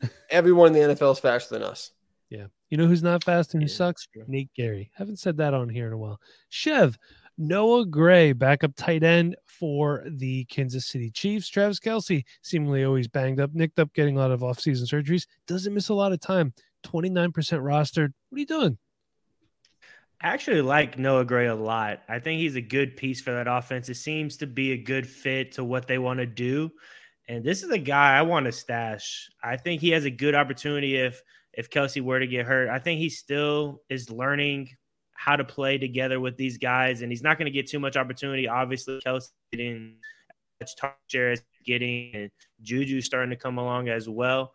fast. 0.00 0.12
everyone 0.30 0.74
in 0.74 0.88
the 0.88 0.94
NFL 0.94 1.12
is 1.12 1.18
faster 1.18 1.54
than 1.58 1.62
us. 1.62 1.92
yeah. 2.30 2.46
You 2.70 2.78
know 2.78 2.86
who's 2.86 3.02
not 3.02 3.22
fast 3.22 3.52
and 3.52 3.62
who 3.62 3.68
Yeah, 3.68 3.76
sucks? 3.76 4.08
that's. 4.14 4.26
Nate 4.30 4.48
Gary. 4.56 4.90
Haven't 4.94 5.18
said 5.18 5.36
that 5.36 5.52
on 5.52 5.68
here 5.68 5.86
in 5.88 5.92
a 5.92 5.98
while. 5.98 6.18
Chev, 6.48 6.96
Noah 7.42 7.86
Gray, 7.86 8.32
backup 8.32 8.76
tight 8.76 9.02
end 9.02 9.36
for 9.46 10.04
the 10.08 10.44
Kansas 10.44 10.86
City 10.86 11.10
Chiefs. 11.10 11.48
Travis 11.48 11.80
Kelce, 11.80 12.24
seemingly 12.40 12.84
always 12.84 13.08
banged 13.08 13.40
up, 13.40 13.52
nicked 13.52 13.78
up, 13.78 13.92
getting 13.92 14.16
a 14.16 14.20
lot 14.20 14.30
of 14.30 14.40
offseason 14.40 14.88
surgeries. 14.88 15.26
Doesn't 15.46 15.74
miss 15.74 15.88
a 15.88 15.94
lot 15.94 16.12
of 16.12 16.20
time. 16.20 16.54
29% 16.84 17.32
rostered. 17.32 18.12
What 18.28 18.36
are 18.36 18.38
you 18.38 18.46
doing? 18.46 18.78
I 20.20 20.28
actually 20.28 20.62
like 20.62 20.98
Noah 20.98 21.24
Gray 21.24 21.48
a 21.48 21.54
lot. 21.54 22.02
I 22.08 22.20
think 22.20 22.40
he's 22.40 22.54
a 22.54 22.60
good 22.60 22.96
piece 22.96 23.20
for 23.20 23.32
that 23.32 23.48
offense. 23.48 23.88
It 23.88 23.96
seems 23.96 24.36
to 24.36 24.46
be 24.46 24.72
a 24.72 24.78
good 24.78 25.06
fit 25.06 25.52
to 25.52 25.64
what 25.64 25.88
they 25.88 25.98
want 25.98 26.20
to 26.20 26.26
do. 26.26 26.70
And 27.28 27.44
this 27.44 27.64
is 27.64 27.70
a 27.70 27.78
guy 27.78 28.16
I 28.16 28.22
want 28.22 28.46
to 28.46 28.52
stash. 28.52 29.28
I 29.42 29.56
think 29.56 29.80
he 29.80 29.90
has 29.90 30.04
a 30.04 30.10
good 30.10 30.34
opportunity 30.34 30.96
if 30.96 31.20
if 31.52 31.70
Kelce 31.70 32.00
were 32.00 32.18
to 32.18 32.26
get 32.26 32.46
hurt. 32.46 32.68
I 32.68 32.78
think 32.78 32.98
he 32.98 33.10
still 33.10 33.82
is 33.90 34.10
learning 34.10 34.70
how 35.24 35.36
to 35.36 35.44
play 35.44 35.78
together 35.78 36.18
with 36.18 36.36
these 36.36 36.58
guys, 36.58 37.02
and 37.02 37.12
he's 37.12 37.22
not 37.22 37.38
going 37.38 37.46
to 37.46 37.52
get 37.52 37.68
too 37.68 37.78
much 37.78 37.96
opportunity. 37.96 38.48
Obviously, 38.48 39.00
Kelce 39.06 39.28
getting 39.52 39.94
much 40.60 40.72
share 41.06 41.30
is 41.30 41.42
getting, 41.64 42.10
and 42.14 42.30
Juju 42.60 43.00
starting 43.00 43.30
to 43.30 43.36
come 43.36 43.56
along 43.56 43.88
as 43.88 44.08
well. 44.08 44.52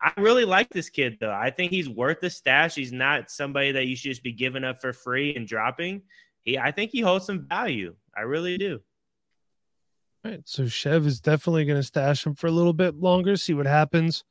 I 0.00 0.12
really 0.16 0.44
like 0.44 0.68
this 0.68 0.88
kid 0.88 1.16
though. 1.20 1.32
I 1.32 1.50
think 1.50 1.72
he's 1.72 1.88
worth 1.88 2.20
the 2.20 2.30
stash. 2.30 2.76
He's 2.76 2.92
not 2.92 3.30
somebody 3.30 3.72
that 3.72 3.86
you 3.86 3.96
should 3.96 4.10
just 4.10 4.22
be 4.22 4.32
giving 4.32 4.62
up 4.62 4.80
for 4.80 4.92
free 4.92 5.34
and 5.34 5.48
dropping. 5.48 6.02
He, 6.42 6.58
I 6.58 6.70
think 6.70 6.92
he 6.92 7.00
holds 7.00 7.26
some 7.26 7.48
value. 7.48 7.96
I 8.16 8.20
really 8.20 8.56
do. 8.56 8.80
All 10.24 10.30
right. 10.30 10.42
So 10.44 10.66
Chev 10.66 11.06
is 11.06 11.20
definitely 11.20 11.64
going 11.64 11.78
to 11.80 11.82
stash 11.82 12.24
him 12.24 12.34
for 12.34 12.46
a 12.46 12.52
little 12.52 12.72
bit 12.72 12.96
longer, 12.96 13.36
see 13.36 13.54
what 13.54 13.66
happens. 13.66 14.24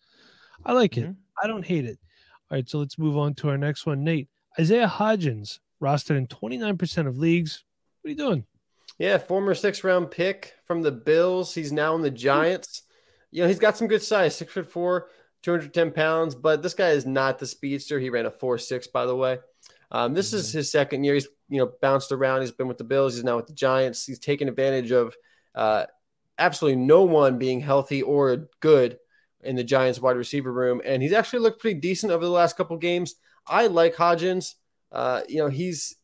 I 0.66 0.74
like 0.74 0.96
it. 0.98 1.06
Mm-hmm. 1.06 1.44
I 1.44 1.48
don't 1.48 1.66
hate 1.66 1.86
it. 1.86 2.00
All 2.50 2.58
right. 2.58 2.70
So 2.70 2.78
let's 2.78 3.00
move 3.00 3.18
on 3.18 3.34
to 3.36 3.50
our 3.50 3.58
next 3.58 3.86
one. 3.86 4.04
Nate, 4.04 4.30
Isaiah 4.60 4.88
Hodgins, 4.88 5.60
rostered 5.84 6.18
in 6.18 6.28
29% 6.28 7.08
of 7.08 7.18
leagues. 7.18 7.64
What 8.02 8.08
are 8.08 8.12
you 8.12 8.18
doing? 8.18 8.46
Yeah, 8.98 9.18
former 9.18 9.54
six 9.54 9.84
round 9.84 10.12
pick 10.12 10.54
from 10.66 10.82
the 10.82 10.92
Bills. 10.92 11.54
He's 11.54 11.72
now 11.72 11.96
in 11.96 12.02
the 12.02 12.12
Giants. 12.12 12.84
You 13.32 13.42
know, 13.42 13.48
he's 13.48 13.60
got 13.60 13.78
some 13.78 13.88
good 13.88 14.04
size, 14.04 14.36
six 14.36 14.54
foot 14.54 14.72
four, 14.72 15.10
210 15.42 15.92
pounds, 15.92 16.36
but 16.36 16.62
this 16.62 16.74
guy 16.74 16.90
is 16.90 17.06
not 17.06 17.40
the 17.40 17.48
speedster. 17.48 18.00
He 18.00 18.10
ran 18.10 18.26
a 18.26 18.32
4 18.32 18.58
6, 18.58 18.88
by 18.88 19.06
the 19.06 19.16
way. 19.16 19.40
Um, 19.92 20.14
this 20.14 20.34
is 20.34 20.52
his 20.52 20.72
second 20.72 21.04
year. 21.04 21.14
He's 21.14 21.28
you 21.50 21.60
know 21.60 21.72
bounced 21.82 22.12
around. 22.12 22.42
He's 22.42 22.52
been 22.52 22.68
with 22.68 22.80
the 22.80 22.84
Bills. 22.84 23.16
He's 23.16 23.24
now 23.24 23.38
with 23.38 23.48
the 23.48 23.54
Giants. 23.54 24.06
He's 24.06 24.20
taken 24.20 24.48
advantage 24.48 24.92
of 24.92 25.16
uh, 25.54 25.86
absolutely 26.40 26.82
no 26.82 27.04
one 27.04 27.38
being 27.38 27.60
healthy 27.60 28.02
or 28.02 28.50
good 28.60 28.98
in 29.42 29.56
the 29.56 29.64
Giants 29.64 30.00
wide 30.00 30.18
receiver 30.18 30.52
room, 30.52 30.82
and 30.84 31.02
he's 31.04 31.14
actually 31.14 31.40
looked 31.40 31.62
pretty 31.62 31.80
decent 31.80 32.12
over 32.12 32.26
the 32.26 32.32
last 32.32 32.58
couple 32.58 32.78
games. 32.78 33.16
I 33.46 33.68
like 33.68 33.96
Hodgins. 33.96 34.56
Uh, 34.94 35.22
you 35.28 35.40
know 35.40 35.50
he's 35.50 35.96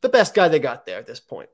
the 0.00 0.08
best 0.08 0.34
guy 0.34 0.48
they 0.48 0.58
got 0.58 0.86
there 0.86 0.98
at 0.98 1.06
this 1.06 1.20
point. 1.20 1.50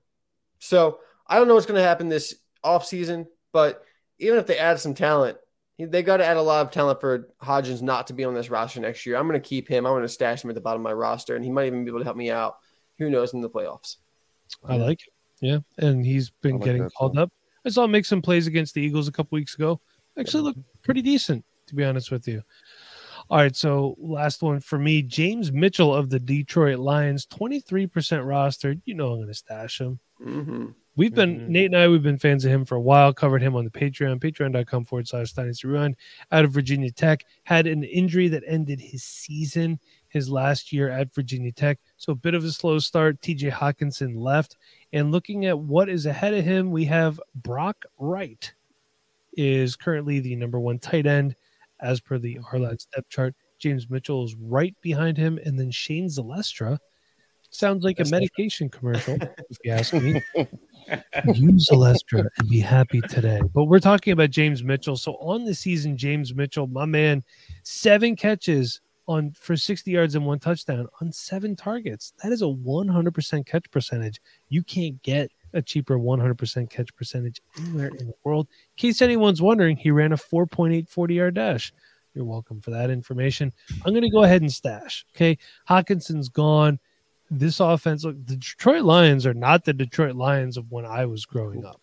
So 0.58 1.00
I 1.26 1.36
don't 1.36 1.48
know 1.48 1.54
what's 1.54 1.66
going 1.66 1.80
to 1.80 1.86
happen 1.86 2.08
this 2.08 2.34
offseason, 2.64 3.26
but 3.52 3.82
even 4.18 4.38
if 4.38 4.46
they 4.46 4.58
add 4.58 4.78
some 4.80 4.94
talent, 4.94 5.38
they 5.78 6.02
got 6.02 6.18
to 6.18 6.24
add 6.24 6.36
a 6.36 6.42
lot 6.42 6.64
of 6.64 6.72
talent 6.72 7.00
for 7.00 7.28
Hodgins 7.42 7.82
not 7.82 8.06
to 8.06 8.14
be 8.14 8.24
on 8.24 8.34
this 8.34 8.48
roster 8.48 8.80
next 8.80 9.04
year. 9.04 9.16
I'm 9.16 9.28
going 9.28 9.40
to 9.40 9.46
keep 9.46 9.68
him. 9.68 9.84
I'm 9.84 9.92
going 9.92 10.02
to 10.02 10.08
stash 10.08 10.42
him 10.42 10.50
at 10.50 10.54
the 10.54 10.62
bottom 10.62 10.80
of 10.80 10.84
my 10.84 10.92
roster, 10.92 11.36
and 11.36 11.44
he 11.44 11.50
might 11.50 11.66
even 11.66 11.84
be 11.84 11.90
able 11.90 11.98
to 12.00 12.04
help 12.04 12.16
me 12.16 12.30
out. 12.30 12.56
Who 12.98 13.10
knows 13.10 13.34
in 13.34 13.42
the 13.42 13.50
playoffs? 13.50 13.96
I 14.64 14.76
like 14.76 15.00
it. 15.06 15.12
Yeah, 15.40 15.58
and 15.76 16.04
he's 16.04 16.30
been 16.30 16.54
like 16.56 16.64
getting 16.64 16.88
called 16.90 17.14
too. 17.14 17.20
up. 17.20 17.32
I 17.66 17.68
saw 17.68 17.84
him 17.84 17.90
make 17.90 18.06
some 18.06 18.22
plays 18.22 18.46
against 18.46 18.74
the 18.74 18.80
Eagles 18.80 19.06
a 19.06 19.12
couple 19.12 19.36
weeks 19.36 19.54
ago. 19.54 19.80
Actually, 20.18 20.44
looked 20.44 20.60
pretty 20.82 21.02
decent, 21.02 21.44
to 21.66 21.74
be 21.74 21.84
honest 21.84 22.10
with 22.10 22.26
you. 22.26 22.42
All 23.28 23.38
right, 23.38 23.56
so 23.56 23.96
last 23.98 24.40
one 24.42 24.60
for 24.60 24.78
me, 24.78 25.02
James 25.02 25.50
Mitchell 25.50 25.92
of 25.94 26.10
the 26.10 26.20
Detroit 26.20 26.78
Lions, 26.78 27.26
23% 27.26 27.88
rostered. 27.90 28.80
You 28.84 28.94
know 28.94 29.10
I'm 29.10 29.18
going 29.18 29.28
to 29.28 29.34
stash 29.34 29.80
him. 29.80 29.98
Mm-hmm. 30.24 30.66
We've 30.94 31.14
been 31.14 31.40
Mhm. 31.40 31.48
Nate 31.48 31.66
and 31.66 31.76
I. 31.76 31.88
We've 31.88 32.02
been 32.02 32.16
fans 32.18 32.44
of 32.46 32.52
him 32.52 32.64
for 32.64 32.76
a 32.76 32.80
while. 32.80 33.12
Covered 33.12 33.42
him 33.42 33.54
on 33.54 33.64
the 33.64 33.70
Patreon, 33.70 34.18
patreon.com 34.18 34.84
forward 34.86 35.06
slash 35.06 35.32
Dynasty 35.32 35.68
Rewind. 35.68 35.96
Out 36.32 36.46
of 36.46 36.52
Virginia 36.52 36.90
Tech, 36.90 37.24
had 37.44 37.66
an 37.66 37.84
injury 37.84 38.28
that 38.28 38.44
ended 38.46 38.80
his 38.80 39.02
season, 39.04 39.78
his 40.08 40.30
last 40.30 40.72
year 40.72 40.88
at 40.88 41.14
Virginia 41.14 41.52
Tech. 41.52 41.78
So 41.98 42.12
a 42.12 42.16
bit 42.16 42.32
of 42.34 42.44
a 42.44 42.50
slow 42.50 42.78
start. 42.78 43.20
T.J. 43.20 43.50
Hockenson 43.50 44.16
left, 44.16 44.56
and 44.94 45.12
looking 45.12 45.44
at 45.44 45.58
what 45.58 45.90
is 45.90 46.06
ahead 46.06 46.32
of 46.32 46.44
him, 46.44 46.70
we 46.70 46.86
have 46.86 47.20
Brock 47.34 47.84
Wright 47.98 48.54
is 49.36 49.76
currently 49.76 50.20
the 50.20 50.34
number 50.36 50.58
one 50.58 50.78
tight 50.78 51.06
end 51.06 51.36
as 51.80 52.00
per 52.00 52.18
the 52.18 52.36
mm-hmm. 52.36 52.56
Arlad 52.56 52.78
depth 52.94 53.08
chart. 53.08 53.34
James 53.58 53.88
Mitchell 53.88 54.24
is 54.24 54.34
right 54.34 54.74
behind 54.82 55.16
him, 55.16 55.38
and 55.44 55.58
then 55.58 55.70
Shane 55.70 56.08
Zylstra. 56.08 56.78
Sounds 57.50 57.84
like 57.84 58.00
a 58.00 58.04
medication 58.04 58.68
commercial, 58.68 59.14
if 59.14 59.58
you 59.64 59.72
ask 59.72 59.94
me 59.94 60.20
use 61.34 61.68
Alestra 61.70 62.26
and 62.38 62.48
be 62.48 62.60
happy 62.60 63.00
today. 63.02 63.40
But 63.54 63.64
we're 63.64 63.80
talking 63.80 64.12
about 64.12 64.30
James 64.30 64.62
Mitchell. 64.62 64.96
So 64.96 65.14
on 65.14 65.44
the 65.44 65.54
season, 65.54 65.96
James 65.96 66.34
Mitchell, 66.34 66.66
my 66.66 66.84
man, 66.84 67.22
seven 67.62 68.16
catches 68.16 68.80
on 69.08 69.32
for 69.32 69.56
60 69.56 69.90
yards 69.90 70.14
and 70.14 70.26
one 70.26 70.38
touchdown 70.38 70.88
on 71.00 71.12
seven 71.12 71.54
targets. 71.56 72.12
That 72.22 72.32
is 72.32 72.42
a 72.42 72.46
100% 72.46 73.46
catch 73.46 73.70
percentage. 73.70 74.20
You 74.48 74.62
can't 74.62 75.00
get 75.02 75.30
a 75.56 75.62
cheaper 75.62 75.98
100% 75.98 76.70
catch 76.70 76.94
percentage 76.94 77.40
anywhere 77.58 77.88
in 77.88 78.06
the 78.06 78.14
world. 78.24 78.46
In 78.50 78.80
case 78.80 79.02
anyone's 79.02 79.42
wondering, 79.42 79.76
he 79.76 79.90
ran 79.90 80.12
a 80.12 80.16
4.840 80.16 81.14
yard 81.14 81.34
dash. 81.34 81.72
You're 82.14 82.24
welcome 82.24 82.60
for 82.60 82.70
that 82.70 82.90
information. 82.90 83.52
I'm 83.84 83.92
going 83.92 84.02
to 84.02 84.10
go 84.10 84.22
ahead 84.22 84.42
and 84.42 84.52
stash. 84.52 85.04
Okay. 85.14 85.38
Hockenson's 85.68 86.28
gone 86.28 86.78
this 87.30 87.60
offense 87.60 88.04
look 88.04 88.16
the 88.26 88.36
Detroit 88.36 88.82
Lions 88.82 89.26
are 89.26 89.34
not 89.34 89.64
the 89.64 89.72
Detroit 89.72 90.14
Lions 90.14 90.56
of 90.56 90.70
when 90.70 90.84
I 90.84 91.06
was 91.06 91.24
growing 91.24 91.64
up. 91.64 91.80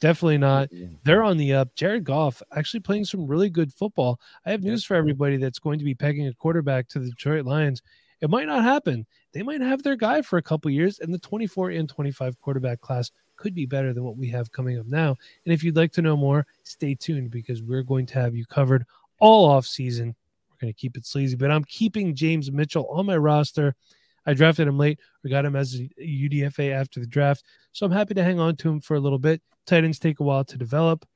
Definitely 0.00 0.38
not. 0.38 0.70
They're 1.04 1.22
on 1.22 1.36
the 1.36 1.54
up. 1.54 1.74
Jared 1.74 2.04
Goff 2.04 2.42
actually 2.56 2.80
playing 2.80 3.04
some 3.04 3.26
really 3.26 3.50
good 3.50 3.72
football. 3.72 4.18
I 4.46 4.50
have 4.50 4.62
news 4.62 4.84
for 4.84 4.94
everybody 4.94 5.36
that's 5.36 5.58
going 5.58 5.78
to 5.78 5.84
be 5.84 5.94
pegging 5.94 6.26
a 6.26 6.32
quarterback 6.32 6.88
to 6.88 6.98
the 6.98 7.10
Detroit 7.10 7.44
Lions. 7.44 7.82
It 8.20 8.30
might 8.30 8.46
not 8.46 8.62
happen. 8.62 9.06
They 9.32 9.42
might 9.42 9.60
have 9.60 9.82
their 9.82 9.96
guy 9.96 10.22
for 10.22 10.36
a 10.36 10.42
couple 10.42 10.70
years, 10.70 10.98
and 10.98 11.12
the 11.12 11.18
24 11.18 11.70
and 11.70 11.88
25 11.88 12.38
quarterback 12.40 12.80
class 12.80 13.10
could 13.36 13.54
be 13.54 13.66
better 13.66 13.92
than 13.92 14.04
what 14.04 14.16
we 14.16 14.28
have 14.28 14.52
coming 14.52 14.78
up 14.78 14.86
now. 14.86 15.16
And 15.44 15.54
if 15.54 15.64
you'd 15.64 15.76
like 15.76 15.92
to 15.92 16.02
know 16.02 16.16
more, 16.16 16.46
stay 16.62 16.94
tuned 16.94 17.30
because 17.30 17.62
we're 17.62 17.82
going 17.82 18.06
to 18.06 18.14
have 18.14 18.34
you 18.34 18.44
covered 18.44 18.84
all 19.18 19.48
off 19.48 19.66
season. 19.66 20.14
We're 20.50 20.66
going 20.66 20.74
to 20.74 20.78
keep 20.78 20.96
it 20.96 21.06
sleazy, 21.06 21.36
but 21.36 21.50
I'm 21.50 21.64
keeping 21.64 22.14
James 22.14 22.52
Mitchell 22.52 22.86
on 22.90 23.06
my 23.06 23.16
roster. 23.16 23.74
I 24.26 24.34
drafted 24.34 24.68
him 24.68 24.78
late. 24.78 25.00
We 25.24 25.30
got 25.30 25.46
him 25.46 25.56
as 25.56 25.74
a 25.74 25.88
UDFA 25.98 26.72
after 26.72 27.00
the 27.00 27.06
draft. 27.06 27.42
So 27.72 27.86
I'm 27.86 27.92
happy 27.92 28.14
to 28.14 28.22
hang 28.22 28.38
on 28.38 28.56
to 28.56 28.68
him 28.68 28.80
for 28.80 28.94
a 28.94 29.00
little 29.00 29.18
bit. 29.18 29.40
Tight 29.66 29.84
ends 29.84 29.98
take 29.98 30.20
a 30.20 30.22
while 30.22 30.44
to 30.44 30.58
develop. 30.58 31.06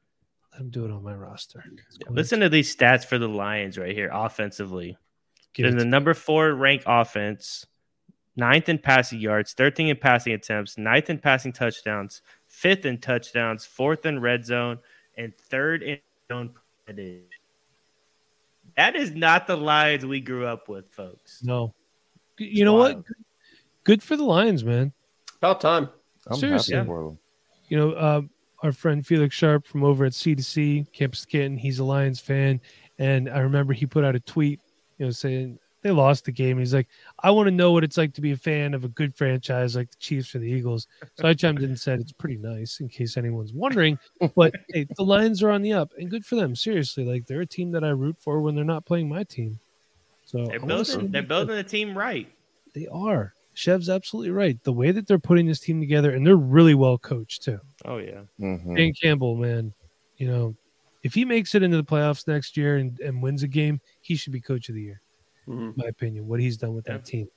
Let 0.53 0.63
him 0.63 0.71
do 0.71 0.85
it 0.85 0.91
on 0.91 1.03
my 1.03 1.15
roster. 1.15 1.65
Listen 2.09 2.41
to 2.41 2.49
these 2.49 2.75
stats 2.75 3.05
for 3.05 3.19
the 3.19 3.29
Lions 3.29 3.77
right 3.77 3.95
here 3.95 4.11
offensively. 4.13 4.97
Give 5.55 5.71
They're 5.71 5.81
the 5.81 5.85
number 5.85 6.15
four 6.15 6.53
ranked 6.53 6.85
offense, 6.87 7.65
ninth 8.37 8.69
in 8.69 8.79
passing 8.79 9.21
yards, 9.21 9.55
13th 9.55 9.89
in 9.91 9.97
passing 9.97 10.33
attempts, 10.33 10.77
ninth 10.77 11.09
in 11.09 11.19
passing 11.19 11.53
touchdowns, 11.53 12.23
fifth 12.49 12.85
in 12.85 12.99
touchdowns, 12.99 13.65
fourth 13.65 14.05
in 14.05 14.19
red 14.21 14.45
zone, 14.45 14.81
and 15.17 15.33
third 15.37 15.83
in 15.83 15.99
zone 16.31 16.51
percentage. 16.87 17.23
That 18.77 18.97
is 18.97 19.13
not 19.13 19.47
the 19.47 19.57
Lions 19.57 20.05
we 20.05 20.21
grew 20.21 20.47
up 20.47 20.69
with, 20.69 20.91
folks. 20.91 21.41
no. 21.43 21.73
You 22.37 22.65
know 22.65 22.75
what? 22.75 23.05
Good 23.85 24.03
for 24.03 24.17
the 24.17 24.25
Lions, 24.25 24.65
man. 24.65 24.93
About 25.39 25.61
time. 25.61 25.89
I'm 26.27 26.37
Seriously. 26.37 26.75
happy 26.75 26.87
for 26.87 27.05
them. 27.05 27.19
you 27.69 27.77
know, 27.77 27.93
uh, 27.93 28.23
our 28.65 28.73
friend 28.73 29.07
Felix 29.07 29.37
Sharp 29.37 29.67
from 29.67 29.85
over 29.85 30.05
at 30.05 30.13
C2C 30.13 30.91
Campus 30.93 31.25
Kitten, 31.27 31.57
he's 31.57 31.79
a 31.79 31.85
Lions 31.85 32.19
fan. 32.19 32.61
And 32.99 33.29
I 33.29 33.39
remember 33.41 33.73
he 33.73 33.87
put 33.87 34.05
out 34.05 34.17
a 34.17 34.21
tweet, 34.21 34.59
you 34.99 35.07
know, 35.07 35.11
saying 35.11 35.59
they 35.83 35.91
lost 35.91 36.25
the 36.25 36.33
game. 36.33 36.59
He's 36.59 36.73
like, 36.73 36.89
I 37.23 37.31
want 37.31 37.47
to 37.47 37.51
know 37.51 37.73
what 37.73 37.85
it's 37.85 37.99
like 37.99 38.15
to 38.15 38.23
be 38.23 38.33
a 38.33 38.37
fan 38.37 38.73
of 38.73 38.85
a 38.85 38.89
good 38.89 39.15
franchise 39.15 39.77
like 39.77 39.91
the 39.91 39.99
Chiefs 39.99 40.35
or 40.35 40.39
the 40.39 40.51
Eagles. 40.51 40.89
So 41.21 41.29
I 41.29 41.35
chimed 41.35 41.59
in 41.59 41.67
and 41.67 41.79
said, 41.79 42.01
it's 42.01 42.13
pretty 42.13 42.39
nice 42.39 42.81
in 42.81 42.89
case 42.89 43.17
anyone's 43.19 43.53
wondering. 43.53 43.99
But 44.35 44.55
hey, 44.69 44.87
the 44.97 45.05
Lions 45.05 45.43
are 45.43 45.51
on 45.51 45.61
the 45.61 45.75
up 45.75 45.93
and 45.99 46.11
good 46.11 46.25
for 46.25 46.37
them. 46.37 46.57
Seriously. 46.57 47.05
Like 47.05 47.27
they're 47.27 47.43
a 47.43 47.47
team 47.47 47.71
that 47.73 47.85
I 47.85 47.91
root 47.91 48.17
for 48.19 48.41
when 48.41 48.55
they're 48.55 48.65
not 48.65 48.87
playing 48.87 49.09
my 49.11 49.25
team. 49.25 49.59
So 50.25 50.47
They're 50.47 50.55
I 50.55 50.59
wanna 50.59 50.85
see 50.85 50.93
building, 50.93 50.99
them 51.05 51.13
they're 51.13 51.23
building 51.23 51.57
the 51.57 51.65
team 51.65 51.97
right. 51.97 52.33
They 52.73 52.87
are. 52.87 53.35
Chev's 53.53 53.89
absolutely 53.89 54.33
right. 54.33 54.61
The 54.65 54.73
way 54.73 54.91
that 54.91 55.07
they're 55.07 55.19
putting 55.19 55.47
this 55.47 55.61
team 55.61 55.81
together, 55.81 56.11
and 56.13 56.27
they're 56.27 56.35
really 56.35 56.75
well 56.75 56.99
coached 56.99 57.43
too. 57.43 57.61
Oh 57.85 57.99
yeah. 57.99 58.23
Mhm. 58.41 58.75
Dan 58.75 58.93
Campbell, 59.01 59.37
man, 59.37 59.73
you 60.17 60.27
know, 60.27 60.57
if 61.05 61.15
he 61.15 61.25
makes 61.25 61.55
it 61.55 61.63
into 61.63 61.77
the 61.77 61.85
playoffs 61.85 62.27
next 62.27 62.57
year 62.57 62.79
and, 62.79 62.99
and 62.99 63.23
wins 63.23 63.45
a 63.45 63.49
game, 63.49 63.81
he 64.01 64.17
should 64.17 64.33
be 64.33 64.41
coach 64.41 64.69
of 64.69 64.75
the 64.75 64.83
year, 64.83 65.01
Mhm. 65.47 65.77
my 65.77 65.85
opinion, 65.87 66.27
what 66.27 66.41
he's 66.41 66.57
done 66.57 66.75
with 66.75 66.87
Yeah. 66.89 66.95
that 66.97 67.05
team. 67.05 67.29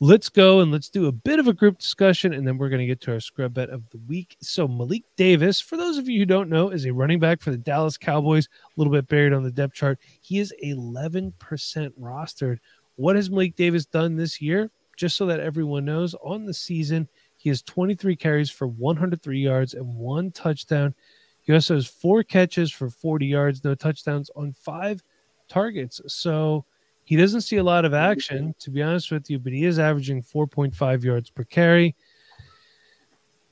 Let's 0.00 0.30
go 0.30 0.60
and 0.60 0.72
let's 0.72 0.88
do 0.88 1.06
a 1.06 1.12
bit 1.12 1.38
of 1.38 1.46
a 1.46 1.52
group 1.52 1.78
discussion, 1.78 2.32
and 2.32 2.46
then 2.46 2.56
we're 2.56 2.70
going 2.70 2.80
to 2.80 2.86
get 2.86 3.00
to 3.02 3.12
our 3.12 3.20
scrub 3.20 3.52
bet 3.54 3.68
of 3.68 3.88
the 3.90 3.98
week. 4.08 4.36
So, 4.40 4.66
Malik 4.66 5.02
Davis, 5.16 5.60
for 5.60 5.76
those 5.76 5.98
of 5.98 6.08
you 6.08 6.18
who 6.20 6.24
don't 6.26 6.48
know, 6.48 6.70
is 6.70 6.86
a 6.86 6.92
running 6.92 7.18
back 7.20 7.42
for 7.42 7.50
the 7.50 7.58
Dallas 7.58 7.98
Cowboys, 7.98 8.46
a 8.46 8.80
little 8.80 8.92
bit 8.92 9.06
buried 9.08 9.34
on 9.34 9.42
the 9.42 9.50
depth 9.50 9.74
chart. 9.74 9.98
He 10.22 10.38
is 10.38 10.54
11% 10.64 11.98
rostered. 12.00 12.58
What 12.96 13.16
has 13.16 13.30
Malik 13.30 13.56
Davis 13.56 13.84
done 13.84 14.16
this 14.16 14.40
year? 14.40 14.70
Just 14.96 15.16
so 15.16 15.26
that 15.26 15.40
everyone 15.40 15.84
knows, 15.84 16.14
on 16.22 16.46
the 16.46 16.54
season, 16.54 17.08
he 17.36 17.48
has 17.48 17.62
23 17.62 18.14
carries 18.16 18.50
for 18.50 18.66
103 18.68 19.40
yards 19.40 19.74
and 19.74 19.96
one 19.96 20.30
touchdown. 20.30 20.94
He 21.42 21.52
also 21.52 21.74
has 21.74 21.86
four 21.86 22.22
catches 22.22 22.70
for 22.70 22.88
40 22.88 23.26
yards, 23.26 23.64
no 23.64 23.74
touchdowns 23.74 24.30
on 24.36 24.52
five 24.52 25.02
targets. 25.48 26.00
So 26.06 26.64
he 27.04 27.16
doesn't 27.16 27.40
see 27.42 27.56
a 27.56 27.64
lot 27.64 27.84
of 27.84 27.92
action, 27.94 28.54
to 28.60 28.70
be 28.70 28.80
honest 28.80 29.10
with 29.10 29.28
you, 29.28 29.38
but 29.40 29.52
he 29.52 29.64
is 29.64 29.78
averaging 29.78 30.22
4.5 30.22 31.02
yards 31.04 31.30
per 31.30 31.44
carry. 31.44 31.96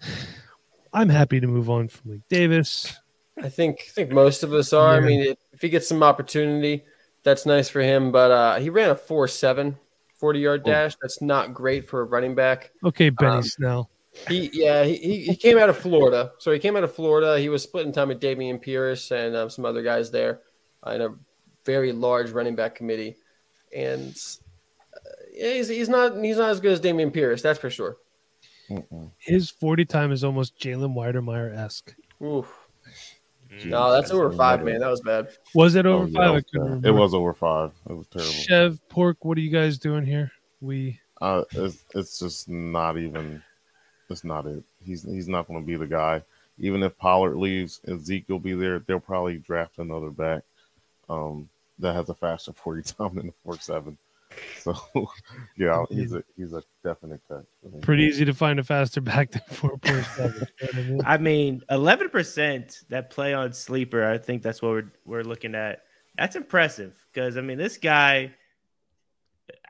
I'm 0.92 1.08
happy 1.08 1.40
to 1.40 1.46
move 1.46 1.70
on 1.70 1.88
from 1.88 2.10
Malik 2.10 2.22
Davis. 2.28 2.96
I 3.40 3.48
think 3.48 3.78
I 3.88 3.90
think 3.92 4.10
most 4.10 4.42
of 4.42 4.52
us 4.52 4.72
are. 4.72 4.96
I 4.96 5.00
Yeah. 5.00 5.06
mean, 5.06 5.34
if 5.52 5.60
he 5.62 5.68
gets 5.68 5.88
some 5.88 6.02
opportunity, 6.02 6.84
that's 7.22 7.46
nice 7.46 7.68
for 7.68 7.80
him. 7.80 8.12
But 8.12 8.30
uh, 8.30 8.56
he 8.58 8.70
ran 8.70 8.90
a 8.90 8.94
4-7 8.94 9.76
40 10.14 10.38
yard 10.40 10.62
Oh. 10.64 10.70
dash. 10.70 10.94
That's 11.00 11.22
not 11.22 11.54
great 11.54 11.88
for 11.88 12.00
a 12.00 12.04
running 12.04 12.34
back. 12.34 12.72
Okay, 12.84 13.08
Benny 13.10 13.36
Um, 13.38 13.42
Snell. 13.42 13.90
He 14.28 14.50
yeah 14.52 14.82
he, 14.84 14.96
he, 14.96 15.22
he 15.26 15.36
came 15.36 15.56
out 15.58 15.68
of 15.68 15.78
Florida. 15.78 16.32
So 16.38 16.50
he 16.52 16.58
came 16.58 16.76
out 16.76 16.84
of 16.84 16.94
Florida. 16.94 17.38
He 17.38 17.48
was 17.48 17.62
splitting 17.62 17.92
time 17.92 18.08
with 18.08 18.20
Dameon 18.20 18.60
Pierce 18.60 19.10
and 19.12 19.36
um, 19.36 19.50
some 19.50 19.64
other 19.64 19.82
guys 19.82 20.10
there 20.10 20.40
uh, 20.86 20.90
in 20.90 21.00
a 21.02 21.14
very 21.64 21.92
large 21.92 22.30
running 22.30 22.56
back 22.56 22.74
committee. 22.74 23.16
And 23.74 24.16
uh, 24.94 25.10
yeah, 25.32 25.52
he's, 25.54 25.68
he's 25.68 25.88
not 25.88 26.16
he's 26.22 26.38
not 26.38 26.50
as 26.50 26.60
good 26.60 26.72
as 26.72 26.80
Dameon 26.80 27.12
Pierce. 27.12 27.40
That's 27.42 27.58
for 27.58 27.70
sure. 27.70 27.98
Mm-mm. 28.68 29.10
His 29.18 29.50
40 29.50 29.84
time 29.84 30.12
is 30.12 30.22
almost 30.24 30.58
Jalen 30.58 30.94
Wydermyer 30.94 31.56
esque. 31.56 31.94
Oof. 32.22 32.46
Mm. 33.52 33.66
No, 33.66 33.90
that's 33.92 34.10
over 34.12 34.30
five, 34.32 34.62
man. 34.64 34.78
That 34.80 34.90
was 34.90 35.00
bad. 35.00 35.28
Was 35.54 35.74
it 35.74 35.86
Oh, 35.86 35.94
over 36.02 36.06
yeah, 36.08 36.18
five? 36.20 36.30
It 36.30 36.34
was 36.34 36.44
couldn't 36.44 36.60
bad. 36.60 36.68
remember. 36.68 36.88
It 36.88 36.92
was 36.92 37.14
over 37.14 37.34
five. 37.34 37.72
It 37.88 37.92
was 37.94 38.06
terrible. 38.08 38.30
Chev, 38.32 38.88
Pork, 38.88 39.24
what 39.24 39.36
are 39.38 39.40
you 39.40 39.50
guys 39.50 39.78
doing 39.78 40.04
here? 40.06 40.30
We 40.60 41.00
Uh, 41.20 41.42
it's, 41.52 41.84
it's 41.94 42.18
just 42.20 42.48
not 42.48 42.96
even. 42.96 43.42
It's 44.10 44.24
not 44.24 44.46
it. 44.46 44.62
He's 44.84 45.02
he's 45.02 45.28
not 45.28 45.46
going 45.46 45.60
to 45.60 45.66
be 45.66 45.76
the 45.76 45.86
guy. 45.86 46.22
Even 46.58 46.82
if 46.82 46.98
Pollard 46.98 47.36
leaves 47.36 47.80
and 47.86 48.04
Zeke 48.04 48.28
will 48.28 48.38
be 48.38 48.52
there, 48.52 48.80
they'll 48.80 49.00
probably 49.00 49.38
draft 49.38 49.78
another 49.78 50.10
back 50.10 50.42
um, 51.08 51.48
that 51.78 51.94
has 51.94 52.08
a 52.08 52.14
faster 52.14 52.52
forty 52.54 52.82
time 52.82 53.14
than 53.14 53.26
the 53.26 53.32
four 53.44 53.58
seven. 53.58 53.96
So 54.58 54.76
yeah, 55.56 55.84
he's 55.90 56.12
a 56.12 56.22
he's 56.36 56.52
a 56.52 56.62
definite 56.84 57.20
cut. 57.28 57.44
pretty 57.82 58.04
easy 58.04 58.24
to 58.24 58.34
find 58.34 58.58
a 58.58 58.64
faster 58.64 59.00
back 59.00 59.30
than 59.32 59.42
4.7. 59.50 60.38
You 60.38 60.68
I 60.68 60.82
mean? 60.82 61.02
I 61.04 61.18
mean, 61.18 61.62
eleven 61.70 62.08
percent 62.10 62.82
that 62.88 63.10
play 63.10 63.34
on 63.34 63.52
sleeper. 63.52 64.08
I 64.08 64.18
think 64.18 64.42
that's 64.42 64.60
what 64.62 64.70
we're 64.70 64.92
we're 65.04 65.24
looking 65.24 65.54
at. 65.54 65.82
That's 66.16 66.36
impressive 66.36 66.94
because 67.12 67.36
I 67.36 67.40
mean, 67.40 67.58
this 67.58 67.78
guy. 67.78 68.34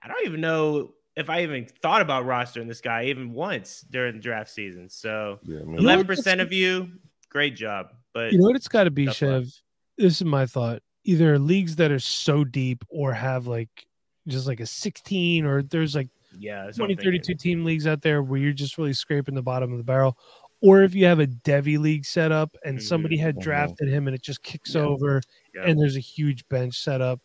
I 0.02 0.08
don't 0.08 0.26
even 0.26 0.40
know 0.40 0.94
if 1.20 1.30
I 1.30 1.42
even 1.42 1.66
thought 1.82 2.02
about 2.02 2.24
rostering 2.24 2.66
this 2.66 2.80
guy 2.80 3.04
even 3.04 3.32
once 3.32 3.84
during 3.90 4.14
the 4.14 4.20
draft 4.20 4.50
season. 4.50 4.88
So 4.88 5.38
Yeah, 5.44 5.58
I 5.60 5.62
mean, 5.62 5.72
know 5.76 5.78
eleven 5.82 6.06
what 6.06 6.16
percent 6.16 6.40
of 6.40 6.52
you, 6.52 6.90
great 7.28 7.54
job. 7.56 7.88
But 8.12 8.32
You 8.32 8.38
know 8.38 8.46
what 8.46 8.56
it's 8.56 8.68
got 8.68 8.84
to 8.84 8.90
be, 8.90 9.06
Tough 9.06 9.22
luck. 9.22 9.42
Chev? 9.44 9.52
This 9.98 10.14
is 10.20 10.24
my 10.24 10.46
thought. 10.46 10.82
Either 11.04 11.38
leagues 11.38 11.76
that 11.76 11.90
are 11.92 11.98
so 12.00 12.44
deep 12.44 12.84
or 12.88 13.12
have 13.12 13.46
like 13.46 13.86
just 14.28 14.46
like 14.46 14.60
a 14.60 14.66
16 14.66 15.44
or 15.44 15.62
there's 15.62 15.94
like 15.94 16.08
yeah, 16.38 16.64
that's 16.66 16.78
what 16.78 16.86
20, 16.86 16.96
32 16.96 17.10
thinking. 17.26 17.36
team 17.38 17.64
leagues 17.64 17.86
out 17.86 18.02
there 18.02 18.22
where 18.22 18.38
you're 18.40 18.52
just 18.52 18.78
really 18.78 18.92
scraping 18.92 19.34
the 19.34 19.42
bottom 19.42 19.72
of 19.72 19.78
the 19.78 19.84
barrel. 19.84 20.16
Or 20.62 20.82
if 20.82 20.94
you 20.94 21.06
have 21.06 21.20
a 21.20 21.26
Devy 21.26 21.78
league 21.78 22.04
set 22.04 22.30
up 22.32 22.54
and 22.64 22.80
somebody 22.82 23.16
had 23.16 23.36
Mhm. 23.36 23.40
drafted 23.42 23.88
him 23.88 24.06
and 24.06 24.14
it 24.14 24.22
just 24.22 24.42
kicks 24.42 24.74
Yeah. 24.74 24.82
over 24.82 25.22
Yeah. 25.54 25.62
and 25.64 25.80
there's 25.80 25.96
a 25.96 26.00
huge 26.00 26.46
bench 26.48 26.78
set 26.78 27.00
up. 27.00 27.20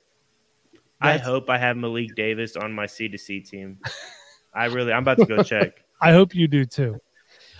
I 1.02 1.18
hope 1.18 1.50
I 1.50 1.58
have 1.58 1.78
Malik 1.78 2.16
Davis 2.16 2.56
on 2.56 2.74
my 2.74 2.86
C 2.86 3.08
to 3.10 3.18
C 3.18 3.42
team. 3.42 3.80
I 4.54 4.66
really, 4.66 4.94
I'm 4.94 5.04
about 5.04 5.18
to 5.18 5.26
go 5.26 5.44
check. 5.44 5.84
I 6.02 6.12
hope 6.12 6.34
you 6.34 6.48
do 6.48 6.66
too. 6.66 6.98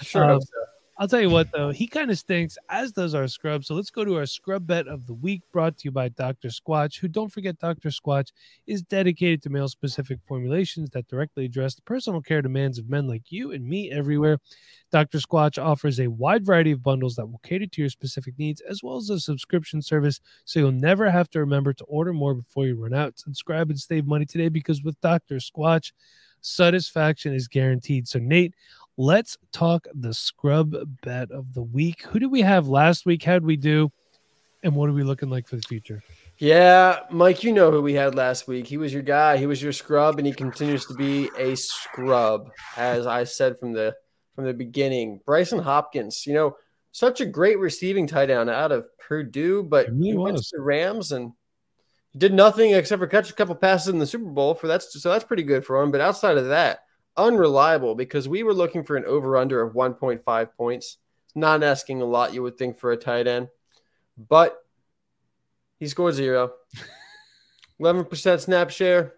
Sure. 0.02 0.24
Um, 0.24 0.30
hope 0.30 0.44
so. 0.44 0.75
I'll 0.98 1.10
tell 1.10 1.20
you 1.20 1.30
what, 1.30 1.52
though, 1.52 1.72
he 1.72 1.88
kind 1.88 2.10
of 2.10 2.18
stinks, 2.18 2.58
as 2.70 2.94
does 2.94 3.14
our 3.14 3.28
scrub. 3.28 3.66
So 3.66 3.76
let's 3.76 3.90
go 3.90 4.06
to 4.06 4.16
our 4.16 4.26
scrub 4.26 4.66
bet 4.66 4.88
of 4.88 5.08
the 5.08 5.14
week, 5.14 5.42
brought 5.52 5.78
to 5.80 5.86
you 5.86 5.92
by 5.92 6.08
Dr. 6.08 6.48
Squatch, 6.48 7.00
who, 7.00 7.10
don't 7.10 7.32
forget, 7.32 7.60
Dr. 7.60 7.90
Squatch 7.90 8.32
is 8.66 8.82
dedicated 8.82 9.42
to 9.42 9.50
male 9.50 9.68
specific 9.68 10.20
formulations 10.26 10.90
that 10.92 11.10
directly 11.10 11.44
address 11.44 11.76
the 11.76 11.82
personal 11.82 12.22
care 12.22 12.42
demands 12.42 12.80
of 12.80 12.90
men 12.90 13.10
like 13.10 13.24
you 13.30 13.52
and 13.52 13.68
me 13.68 13.92
everywhere. 13.92 14.40
Dr. 14.90 15.18
Squatch 15.18 15.62
offers 15.62 16.00
a 16.00 16.08
wide 16.08 16.46
variety 16.46 16.72
of 16.72 16.82
bundles 16.82 17.16
that 17.16 17.26
will 17.26 17.42
cater 17.44 17.68
to 17.68 17.82
your 17.82 17.90
specific 17.90 18.40
needs, 18.40 18.62
as 18.62 18.82
well 18.82 18.96
as 18.96 19.10
a 19.10 19.20
subscription 19.20 19.82
service, 19.82 20.22
so 20.46 20.62
you'll 20.62 20.72
never 20.72 21.12
have 21.12 21.30
to 21.32 21.42
remember 21.42 21.74
to 21.74 21.84
order 21.86 22.14
more 22.14 22.34
before 22.34 22.68
you 22.68 22.82
run 22.82 22.94
out. 22.94 23.20
Subscribe 23.20 23.70
and 23.70 23.78
save 23.78 24.08
money 24.08 24.26
today 24.26 24.48
because 24.48 24.82
with 24.82 25.00
Dr. 25.02 25.36
Squatch, 25.40 25.92
satisfaction 26.40 27.34
is 27.34 27.48
guaranteed. 27.48 28.08
So, 28.08 28.20
Nate, 28.20 28.54
let's 28.98 29.38
talk 29.52 29.88
the 29.94 30.14
scrub 30.14 30.76
bet 31.04 31.32
of 31.32 31.54
the 31.54 31.62
week. 31.62 32.04
Who 32.04 32.20
did 32.20 32.32
we 32.32 32.42
have 32.42 32.68
last 32.68 33.06
week? 33.06 33.24
How'd 33.24 33.44
we 33.44 33.58
do? 33.58 33.92
And 34.64 34.76
what 34.76 34.90
are 34.90 34.94
we 34.94 35.04
looking 35.04 35.30
like 35.30 35.48
for 35.48 35.58
the 35.58 35.62
future? 35.62 36.02
Yeah, 36.38 37.02
Mike, 37.12 37.44
you 37.44 37.54
know 37.54 37.72
who 37.72 37.82
we 37.82 37.94
had 37.94 38.16
last 38.16 38.48
week. 38.48 38.68
He 38.68 38.78
was 38.78 38.92
your 38.92 39.04
guy. 39.04 39.38
He 39.38 39.46
was 39.46 39.62
your 39.62 39.72
scrub, 39.72 40.18
and 40.18 40.28
he 40.28 40.34
continues 40.34 40.86
to 40.88 40.94
be 40.94 41.30
a 41.38 41.56
scrub, 41.56 42.50
as 42.76 43.06
I 43.08 43.24
said 43.24 43.58
from 43.60 43.74
the 43.74 43.96
from 44.34 44.46
the 44.46 44.54
beginning. 44.54 45.22
Brycen 45.26 45.62
Hopkins, 45.62 46.26
you 46.26 46.34
know, 46.34 46.58
such 46.92 47.22
a 47.22 47.26
great 47.26 47.60
receiving 47.60 48.08
tie 48.08 48.26
down 48.26 48.50
out 48.50 48.72
of 48.72 48.86
Purdue, 48.98 49.64
but 49.64 49.88
really 49.90 50.12
he 50.12 50.18
went 50.18 50.38
to 50.38 50.44
the 50.52 50.62
Rams 50.62 51.12
and 51.12 51.32
did 52.18 52.34
nothing 52.34 52.72
except 52.72 53.00
for 53.00 53.08
catch 53.08 53.30
a 53.30 53.34
couple 53.34 53.56
passes 53.56 53.90
in 53.90 54.00
the 54.00 54.08
Super 54.08 54.26
Bowl. 54.26 54.56
For 54.56 54.68
that's 54.68 55.00
so 55.02 55.12
that's 55.12 55.24
pretty 55.24 55.44
good 55.44 55.66
for 55.66 55.82
him. 55.82 55.92
But 55.92 56.02
outside 56.02 56.38
of 56.38 56.48
that, 56.48 56.85
unreliable 57.18 57.96
because 57.96 58.28
we 58.28 58.44
were 58.44 58.54
looking 58.54 58.84
for 58.84 58.96
an 58.96 59.06
over 59.06 59.38
under 59.38 59.62
of 59.62 59.74
1.5 59.74 60.54
points. 60.58 60.98
Not 61.34 61.64
asking 61.64 62.02
a 62.02 62.06
lot, 62.06 62.34
you 62.34 62.42
would 62.44 62.58
think, 62.58 62.78
for 62.78 62.92
a 62.92 62.98
tight 62.98 63.28
end, 63.28 63.50
but 64.18 64.58
he 65.80 65.88
scored 65.88 66.14
zero. 66.14 66.54
11% 67.82 68.40
snap 68.40 68.70
share. 68.70 69.14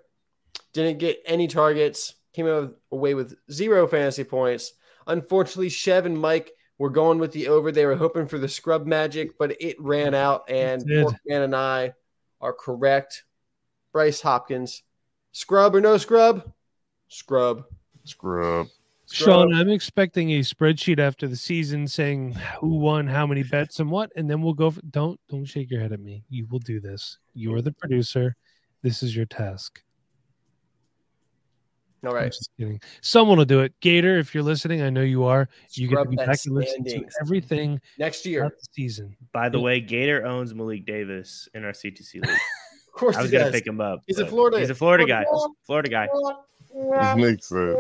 Didn't 0.74 1.00
get 1.00 1.22
any 1.26 1.48
targets. 1.48 2.16
Came 2.34 2.48
out 2.48 2.76
away 2.92 3.14
with 3.14 3.38
zero 3.52 3.88
fantasy 3.88 4.24
points. 4.24 4.74
Unfortunately, 5.06 5.70
Chev 5.70 6.06
and 6.06 6.20
Mike 6.20 6.52
were 6.78 6.90
going 6.90 7.20
with 7.20 7.32
the 7.32 7.48
over. 7.48 7.72
They 7.72 7.86
were 7.86 7.96
hoping 7.96 8.28
for 8.28 8.38
the 8.38 8.50
scrub 8.50 8.86
magic, 8.86 9.38
but 9.38 9.60
it 9.62 9.80
ran 9.80 10.14
out. 10.14 10.50
And 10.50 10.86
did. 10.86 11.08
And 11.30 11.56
I 11.56 11.94
are 12.42 12.54
correct. 12.54 13.24
Bryce 13.92 14.22
Hopkins. 14.22 14.84
Scrub 15.32 15.76
or 15.76 15.82
no 15.82 15.98
scrub? 15.98 16.52
Scrub. 17.08 17.66
Scrub. 18.08 18.68
Sean, 19.10 19.54
I'm 19.54 19.70
expecting 19.70 20.32
a 20.32 20.40
spreadsheet 20.42 21.00
after 21.00 21.28
the 21.30 21.36
season 21.38 21.88
saying 21.88 22.34
who 22.60 22.76
won, 22.76 23.08
how 23.08 23.26
many 23.26 23.42
bets, 23.44 23.80
and 23.80 23.90
what, 23.90 24.12
and 24.18 24.30
then 24.30 24.42
we'll 24.42 24.54
go. 24.54 24.70
For, 24.72 24.82
don't 24.90 25.18
don't 25.30 25.46
shake 25.46 25.72
your 25.72 25.80
head 25.80 25.94
at 25.94 26.02
me. 26.02 26.24
You 26.30 26.46
will 26.48 26.60
do 26.60 26.80
this. 26.82 27.18
You 27.34 27.54
are 27.56 27.62
the 27.62 27.72
producer. 27.72 28.36
This 28.82 29.04
is 29.04 29.16
your 29.16 29.26
task. 29.26 29.82
All 32.06 32.16
I'm 32.16 32.28
just 32.30 32.52
kidding. 32.58 32.80
Someone 33.02 33.38
will 33.38 33.46
do 33.46 33.62
it. 33.62 33.74
Gator, 33.82 34.18
if 34.18 34.34
you're 34.34 34.44
listening, 34.44 34.82
I 34.82 34.90
know 34.90 35.02
you 35.02 35.24
are. 35.24 35.50
You 35.72 35.88
get 35.88 35.96
to 36.04 36.06
be 36.06 36.16
bet 36.16 36.28
back 36.28 36.40
and 36.46 36.54
listen 36.56 36.84
to 36.86 37.04
everything 37.22 37.82
Next 37.98 38.26
year. 38.26 38.56
season. 38.72 39.16
By 39.34 39.50
the 39.50 39.58
Yeah. 39.58 39.64
way, 39.64 39.80
Gator 39.82 40.26
owns 40.26 40.54
Malik 40.54 40.86
Davis 40.86 41.50
in 41.54 41.66
our 41.66 41.72
C2C 41.74 42.16
league. 42.26 42.26
Of 42.98 43.00
course, 43.02 43.16
I 43.16 43.22
was 43.22 43.30
gonna 43.30 43.52
pick 43.52 43.68
him 43.68 43.80
up. 43.80 44.02
He's 44.08 44.18
a 44.18 44.26
Florida- 44.26 44.60
He's 44.60 44.72
a 44.72 44.76
Florida 44.76 45.06
guy. 45.06 45.24
Florida- 45.30 45.54
Florida 45.68 45.90
guy. 46.92 47.16
Makes 47.16 47.48
sense. 47.50 47.78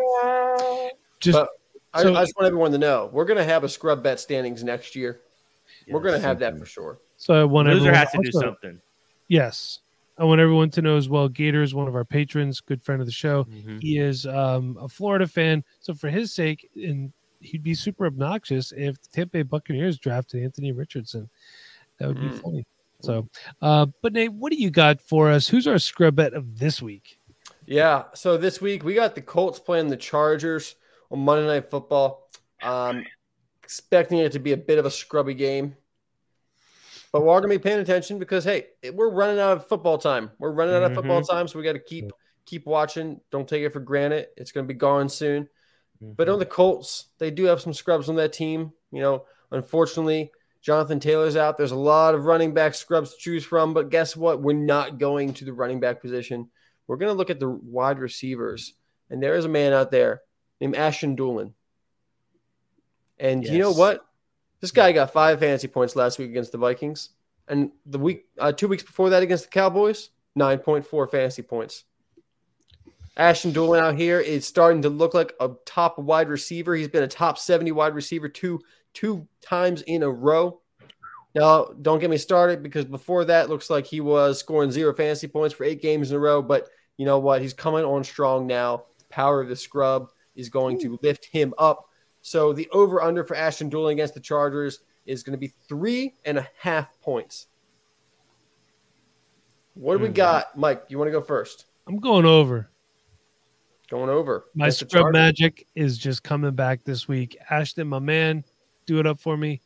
Just 1.20 1.38
But 1.38 1.50
I, 1.94 2.04
So- 2.04 2.16
I 2.16 2.22
just 2.24 2.34
want 2.38 2.48
everyone 2.48 2.72
to 2.72 2.78
know 2.78 3.10
we're 3.12 3.26
going 3.26 3.38
to 3.38 3.44
have 3.44 3.64
a 3.64 3.70
scrub 3.70 4.04
bet 4.04 4.20
standings 4.20 4.64
next 4.64 4.96
year. 4.96 5.22
We're 5.90 6.02
going 6.02 6.20
to 6.20 6.26
have 6.28 6.40
that 6.40 6.58
for 6.58 6.66
sure. 6.66 7.00
so 7.18 7.34
I 7.34 7.44
want 7.44 7.68
Loser 7.68 7.78
everyone 7.90 7.96
has 7.96 8.12
to 8.12 8.20
do 8.22 8.32
something. 8.32 8.82
Yes. 9.28 9.80
I 10.18 10.24
want 10.24 10.42
everyone 10.42 10.70
to 10.72 10.82
know 10.82 10.98
as 10.98 11.08
well. 11.08 11.30
Gator 11.30 11.62
is 11.62 11.74
one 11.76 11.88
of 11.88 11.96
our 11.96 12.04
patrons, 12.06 12.60
good 12.60 12.82
friend 12.84 13.00
of 13.02 13.06
the 13.08 13.12
show. 13.14 13.44
Mhm. 13.46 13.82
He 13.82 14.00
is 14.00 14.26
um, 14.26 14.78
a 14.82 14.88
Florida 14.90 15.28
fan. 15.28 15.64
So 15.80 15.94
for 15.94 16.10
his 16.10 16.34
sake, 16.34 16.70
and 16.76 17.14
he'd 17.40 17.64
be 17.64 17.74
super 17.76 18.06
obnoxious 18.08 18.72
if 18.76 19.00
the 19.02 19.10
Tampa 19.14 19.32
Bay 19.34 19.42
Buccaneers 19.44 19.98
drafted 20.00 20.44
Anthony 20.44 20.72
Richardson. 20.72 21.30
That 22.00 22.08
would 22.08 22.20
be 22.20 22.28
Mm. 22.30 22.42
funny. 22.42 22.66
So, 23.02 23.28
uh, 23.62 23.86
but 24.02 24.14
Nate, 24.14 24.34
what 24.34 24.52
do 24.52 24.58
you 24.58 24.72
got 24.72 25.00
for 25.02 25.30
us? 25.30 25.48
Who's 25.48 25.68
our 25.68 25.78
scrub 25.78 26.16
bet 26.16 26.34
of 26.34 26.58
this 26.58 26.82
week? 26.82 27.17
Yeah. 27.68 28.06
So 28.16 28.38
this 28.38 28.62
week 28.62 28.84
we 28.84 28.94
got 28.96 29.14
the 29.14 29.22
Colts 29.22 29.60
playing 29.60 29.90
the 29.90 29.98
Chargers 29.98 30.76
on 31.12 31.20
Monday 31.20 31.46
Night 31.46 31.70
Football. 31.70 32.30
Um, 32.64 33.06
expecting 33.62 34.20
it 34.20 34.32
to 34.32 34.40
be 34.40 34.54
a 34.54 34.58
bit 34.58 34.80
of 34.80 34.86
a 34.86 34.90
scrubby 34.90 35.34
game, 35.34 35.76
but 37.12 37.22
we're 37.22 37.30
all 37.30 37.42
gonna 37.42 37.54
be 37.54 37.60
paying 37.60 37.80
attention 37.80 38.18
because 38.18 38.46
hey, 38.46 38.68
we're 38.94 39.12
running 39.12 39.40
out 39.40 39.58
of 39.58 39.68
football 39.68 39.98
time. 39.98 40.32
We're 40.40 40.54
running 40.54 40.74
out 40.74 40.84
of 40.84 40.96
football 40.96 41.22
time, 41.22 41.48
so 41.48 41.60
we 41.60 41.66
got 41.66 41.74
to 41.74 41.80
keep 41.80 42.12
keep 42.46 42.66
watching. 42.66 43.20
Don't 43.30 43.48
take 43.48 43.64
it 43.64 43.74
for 43.74 43.82
granted. 43.82 44.28
It's 44.38 44.52
gonna 44.52 44.66
be 44.66 44.74
gone 44.74 45.10
soon. 45.10 45.50
But 46.00 46.30
on 46.30 46.40
the 46.40 46.46
Colts, 46.46 47.08
they 47.18 47.32
do 47.32 47.46
have 47.46 47.60
some 47.60 47.74
scrubs 47.74 48.08
on 48.08 48.16
that 48.16 48.34
team. 48.34 48.72
You 48.92 49.02
know, 49.02 49.26
unfortunately, 49.52 50.32
Jonathan 50.62 51.00
Taylor's 51.00 51.36
out. 51.36 51.58
There's 51.58 51.72
a 51.72 51.76
lot 51.76 52.16
of 52.16 52.26
running 52.26 52.54
back 52.54 52.76
scrubs 52.76 53.12
to 53.12 53.18
choose 53.20 53.44
from. 53.44 53.74
But 53.74 53.90
guess 53.90 54.16
what? 54.16 54.42
We're 54.42 54.54
not 54.54 55.00
going 55.00 55.34
to 55.36 55.46
the 55.46 55.54
running 55.54 55.80
back 55.80 56.02
position. 56.02 56.50
We're 56.88 56.97
going 56.97 57.12
to 57.12 57.17
look 57.17 57.30
at 57.30 57.39
the 57.39 57.50
wide 57.50 58.00
receivers. 58.00 58.73
And 59.10 59.21
there 59.21 59.36
is 59.36 59.45
a 59.45 59.50
man 59.50 59.73
out 59.73 59.91
there 59.91 60.21
named 60.60 60.76
Ashton 60.76 61.15
Dulin. 61.15 61.54
And 63.19 63.45
you 63.45 63.60
know 63.60 63.71
what? 63.71 64.06
This 64.60 64.71
guy 64.71 64.91
got 64.91 65.13
five 65.13 65.39
fantasy 65.39 65.67
points 65.67 65.95
last 65.95 66.17
week 66.19 66.30
against 66.30 66.52
the 66.52 66.58
Vikings. 66.58 67.10
And 67.47 67.71
the 67.86 68.00
week, 68.00 68.26
uh, 68.38 68.52
two 68.52 68.67
weeks 68.67 68.84
before 68.84 69.12
that 69.12 69.23
against 69.23 69.45
the 69.45 69.50
Cowboys, 69.50 70.10
9.4 70.38 71.10
fantasy 71.10 71.41
points. 71.41 71.86
Ashton 73.15 73.52
Dulin 73.52 73.80
out 73.80 73.95
here 73.95 74.19
is 74.19 74.45
starting 74.45 74.84
to 74.84 74.89
look 74.89 75.13
like 75.13 75.34
a 75.39 75.52
top 75.65 75.97
wide 75.97 76.30
receiver. 76.30 76.76
He's 76.76 76.88
been 76.88 77.04
a 77.04 77.08
top 77.08 77.39
70 77.39 77.71
wide 77.71 77.95
receiver 77.95 78.30
two 78.30 78.62
two 78.93 79.28
times 79.41 79.82
in 79.84 80.04
a 80.04 80.10
row. 80.10 80.62
Now, 81.36 81.65
don't 81.82 82.00
get 82.00 82.10
me 82.10 82.17
started 82.17 82.63
because 82.63 82.86
before 82.86 83.26
that, 83.26 83.50
looks 83.50 83.69
like 83.69 83.86
he 83.86 84.02
was 84.02 84.39
scoring 84.39 84.71
zero 84.71 84.93
fantasy 84.93 85.28
points 85.28 85.54
for 85.54 85.63
eight 85.63 85.82
games 85.82 86.10
in 86.10 86.17
a 86.17 86.19
row. 86.19 86.41
But 86.41 86.69
you 86.98 87.06
know 87.06 87.20
what? 87.20 87.42
He's 87.42 87.54
coming 87.54 87.86
on 87.86 88.04
strong 88.04 88.48
now. 88.48 88.84
Power 89.10 89.42
of 89.42 89.50
the 89.50 89.56
scrub 89.56 90.10
is 90.36 90.50
going 90.50 90.80
to 90.82 91.00
lift 91.02 91.26
him 91.26 91.54
up. 91.58 91.90
So 92.22 92.52
the 92.54 92.68
over 92.72 93.02
under 93.02 93.24
for 93.24 93.36
Ashton 93.36 93.70
Dulin 93.70 93.94
against 93.94 94.14
the 94.14 94.20
Chargers 94.20 94.80
is 95.06 95.24
going 95.24 95.32
to 95.32 95.40
be 95.40 95.54
three 95.70 96.16
and 96.26 96.38
a 96.38 96.48
half 96.60 97.00
points. 97.02 97.48
What 99.76 99.98
do 99.98 100.04
we 100.04 100.10
Mhm. 100.10 100.16
got, 100.16 100.58
Mike? 100.58 100.84
You 100.90 100.98
want 100.98 101.08
to 101.08 101.12
go 101.12 101.22
first? 101.22 101.66
I'm 101.88 101.98
going 101.98 102.26
over. 102.26 102.70
Going 103.90 104.10
over. 104.10 104.46
My 104.54 104.70
scrub 104.70 105.14
magic 105.14 105.66
is 105.76 105.98
just 105.98 106.24
coming 106.24 106.54
back 106.54 106.84
this 106.84 107.08
week. 107.08 107.38
Ashton, 107.50 107.88
my 107.88 108.00
man, 108.00 108.44
do 108.86 109.00
it 109.00 109.08
up 109.08 109.20
for 109.20 109.38
me. 109.38 109.62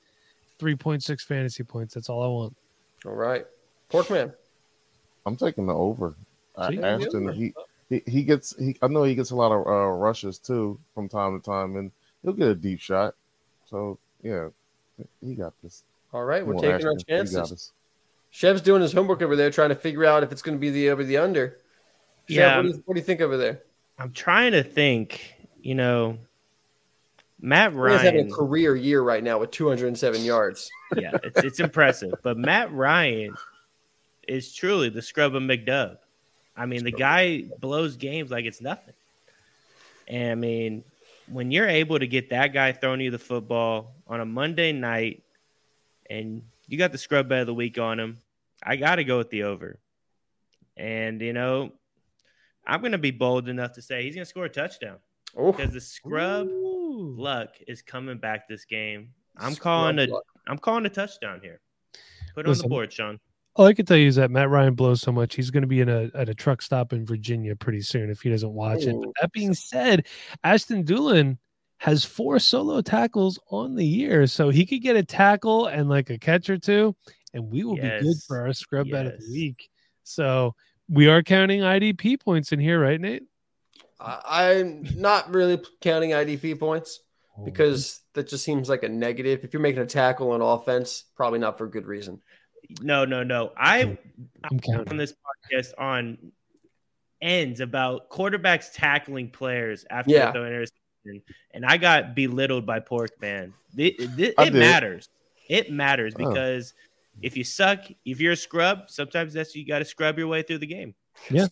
3.6 0.59 1.23
fantasy 1.23 1.63
points. 1.63 1.95
That's 1.95 2.07
all 2.07 2.21
I 2.21 2.27
want. 2.27 2.55
All 3.05 3.13
right, 3.13 3.47
Porkman. 3.89 4.31
I'm 5.25 5.35
taking 5.35 5.65
the 5.65 5.73
over. 5.73 6.15
Uh, 6.55 6.69
See? 6.69 6.79
Ashton, 6.79 7.33
he, 7.33 7.53
he 7.89 8.01
he 8.05 8.23
gets 8.23 8.55
he. 8.57 8.77
I 8.81 8.87
know 8.87 9.03
he 9.03 9.15
gets 9.15 9.31
a 9.31 9.35
lot 9.35 9.51
of 9.51 9.65
uh, 9.65 9.87
rushes 9.91 10.37
too 10.37 10.79
from 10.93 11.07
time 11.09 11.39
to 11.39 11.45
time, 11.45 11.75
and 11.77 11.91
he'll 12.23 12.33
get 12.33 12.47
a 12.47 12.55
deep 12.55 12.79
shot. 12.79 13.15
So 13.69 13.97
yeah, 14.21 14.49
he 15.21 15.35
got 15.35 15.53
this. 15.63 15.83
All 16.13 16.23
right, 16.25 16.45
we're 16.45 16.55
taking 16.55 16.85
our 16.85 16.93
Ashton, 16.93 17.05
you 17.07 17.17
got 17.17 17.31
chances. 17.31 17.71
Chev's 18.31 18.61
doing 18.61 18.81
his 18.81 18.93
homework 18.93 19.21
over 19.21 19.35
there, 19.35 19.49
trying 19.51 19.69
to 19.69 19.75
figure 19.75 20.05
out 20.05 20.23
if 20.23 20.31
it's 20.31 20.41
going 20.41 20.57
to 20.57 20.59
be 20.59 20.69
the 20.69 20.89
over 20.89 21.03
the 21.03 21.17
under. 21.17 21.57
Chev, 22.29 22.35
Yeah. 22.37 22.55
what 22.57 22.61
do, 22.63 22.67
you, 22.69 22.83
what 22.85 22.93
do 22.95 22.99
you 22.99 23.05
think 23.05 23.21
over 23.21 23.37
there? 23.37 23.61
I'm 23.99 24.11
trying 24.11 24.53
to 24.53 24.63
think. 24.63 25.35
You 25.61 25.75
know, 25.75 26.17
Matt 27.39 27.73
Ryan. 27.75 27.95
is 27.97 28.01
having 28.03 28.31
a 28.31 28.33
career 28.33 28.75
year 28.75 29.01
right 29.01 29.23
now 29.23 29.37
with 29.39 29.51
207 29.51 30.23
yards. 30.23 30.69
yeah, 30.95 31.11
it's, 31.23 31.43
it's 31.43 31.59
impressive. 31.59 32.13
But 32.23 32.37
Matt 32.37 32.71
Ryan 32.73 33.35
is 34.27 34.53
truly 34.53 34.89
the 34.89 35.01
scrub 35.01 35.35
of 35.35 35.43
McDub. 35.43 35.97
I 36.61 36.67
mean, 36.67 36.83
the 36.83 36.91
guy 36.91 37.45
blows 37.59 37.97
games 37.97 38.29
like 38.29 38.45
it's 38.45 38.61
nothing. 38.61 38.93
And 40.07 40.31
I 40.31 40.35
mean, 40.35 40.83
when 41.27 41.49
you're 41.49 41.67
able 41.67 41.97
to 41.97 42.05
get 42.05 42.29
that 42.29 42.53
guy 42.53 42.71
throwing 42.71 43.01
you 43.01 43.09
the 43.09 43.17
football 43.17 43.95
on 44.05 44.19
a 44.19 44.25
Monday 44.25 44.71
night 44.71 45.23
and 46.07 46.43
you 46.67 46.77
got 46.77 46.91
the 46.91 46.99
scrub 46.99 47.29
bet 47.29 47.41
of 47.41 47.47
the 47.47 47.53
week 47.55 47.79
on 47.79 47.99
him, 47.99 48.19
I 48.61 48.75
got 48.75 48.97
to 48.97 49.03
go 49.03 49.17
with 49.17 49.31
the 49.31 49.43
over. 49.43 49.79
And, 50.77 51.19
you 51.19 51.33
know, 51.33 51.71
I'm 52.67 52.81
going 52.81 52.91
to 52.91 52.99
be 52.99 53.09
bold 53.09 53.49
enough 53.49 53.73
to 53.73 53.81
say 53.81 54.03
he's 54.03 54.13
going 54.13 54.25
to 54.25 54.29
score 54.29 54.45
a 54.45 54.49
touchdown 54.49 54.97
Oh, 55.35 55.51
because 55.51 55.73
the 55.73 55.81
scrub 55.81 56.45
Ooh. 56.45 57.15
luck 57.17 57.55
is 57.67 57.81
coming 57.81 58.19
back 58.19 58.47
this 58.47 58.65
game. 58.65 59.09
I'm 59.35 59.53
scrub 59.53 59.63
calling 59.63 59.99
a 59.99 60.05
luck. 60.05 60.25
I'm 60.47 60.59
calling 60.59 60.85
a 60.85 60.89
touchdown 60.89 61.39
here. 61.41 61.59
Put 62.35 62.45
it 62.45 62.51
on 62.51 62.57
the 62.59 62.67
board, 62.67 62.93
Sean. 62.93 63.19
All 63.55 63.65
I 63.65 63.73
can 63.73 63.85
tell 63.85 63.97
you 63.97 64.07
is 64.07 64.15
that 64.15 64.31
Matt 64.31 64.49
Ryan 64.49 64.75
blows 64.75 65.01
so 65.01 65.11
much 65.11 65.35
he's 65.35 65.51
going 65.51 65.61
to 65.61 65.67
be 65.67 65.81
in 65.81 65.89
a 65.89 66.09
at 66.15 66.29
a 66.29 66.33
truck 66.33 66.61
stop 66.61 66.93
in 66.93 67.05
Virginia 67.05 67.55
pretty 67.55 67.81
soon 67.81 68.09
if 68.09 68.21
he 68.21 68.29
doesn't 68.29 68.53
watch 68.53 68.83
it. 68.83 68.95
But 68.97 69.09
that 69.19 69.31
being 69.33 69.53
said, 69.53 70.07
Ashton 70.43 70.83
Dulin 70.85 71.37
has 71.79 72.05
four 72.05 72.39
solo 72.39 72.81
tackles 72.81 73.39
on 73.49 73.75
the 73.75 73.85
year, 73.85 74.27
so 74.27 74.49
he 74.49 74.65
could 74.65 74.81
get 74.81 74.95
a 74.95 75.03
tackle 75.03 75.65
and 75.65 75.89
like 75.89 76.09
a 76.09 76.17
catch 76.17 76.49
or 76.49 76.57
two, 76.57 76.95
and 77.33 77.51
we 77.51 77.63
will 77.63 77.75
be 77.75 77.81
good 77.81 78.15
for 78.27 78.39
our 78.39 78.53
scrub 78.53 78.89
bet 78.89 79.07
of 79.07 79.19
the 79.19 79.31
week. 79.33 79.69
So 80.03 80.55
we 80.87 81.07
are 81.07 81.23
counting 81.23 81.61
IDP 81.61 82.21
points 82.21 82.51
in 82.51 82.59
here, 82.59 82.79
right, 82.79 82.99
Nate? 82.99 83.23
I'm 83.99 84.87
not 84.95 85.33
really 85.33 85.59
counting 85.79 86.11
IDP 86.11 86.59
points 86.59 87.01
oh, 87.37 87.43
because 87.43 88.01
that 88.13 88.27
just 88.27 88.43
seems 88.43 88.67
like 88.67 88.83
a 88.83 88.89
negative. 88.89 89.43
If 89.43 89.53
you're 89.53 89.61
making 89.61 89.81
a 89.81 89.85
tackle 89.85 90.31
on 90.31 90.41
offense, 90.41 91.05
probably 91.15 91.39
not 91.39 91.57
for 91.57 91.65
a 91.65 91.69
good 91.69 91.85
reason. 91.85 92.21
No, 92.81 93.05
no, 93.05 93.23
no. 93.23 93.51
I 93.57 93.97
I'm 94.43 94.59
counting. 94.59 94.89
on 94.89 94.97
this 94.97 95.13
podcast 95.13 95.71
on 95.77 96.17
ends 97.21 97.59
about 97.59 98.09
quarterbacks 98.09 98.69
tackling 98.73 99.29
players 99.29 99.85
after 99.89 100.11
Yeah. 100.11 100.31
the 100.31 100.45
interception, 100.45 101.21
and 101.53 101.65
I 101.65 101.77
got 101.77 102.15
belittled 102.15 102.65
by 102.65 102.79
Pork 102.79 103.11
Man. 103.21 103.53
It, 103.77 103.95
it, 104.19 104.33
it 104.37 104.53
matters. 104.53 105.09
It 105.49 105.71
matters 105.71 106.13
Oh. 106.19 106.29
because 106.29 106.73
if 107.21 107.35
you 107.37 107.43
suck, 107.43 107.79
if 108.05 108.19
you're 108.19 108.33
a 108.33 108.37
scrub, 108.37 108.89
sometimes 108.89 109.33
that's 109.33 109.55
you 109.55 109.65
got 109.67 109.79
to 109.79 109.85
scrub 109.85 110.17
your 110.17 110.27
way 110.27 110.41
through 110.43 110.59
the 110.59 110.67
game. 110.67 110.95
Yeah, 111.29 111.47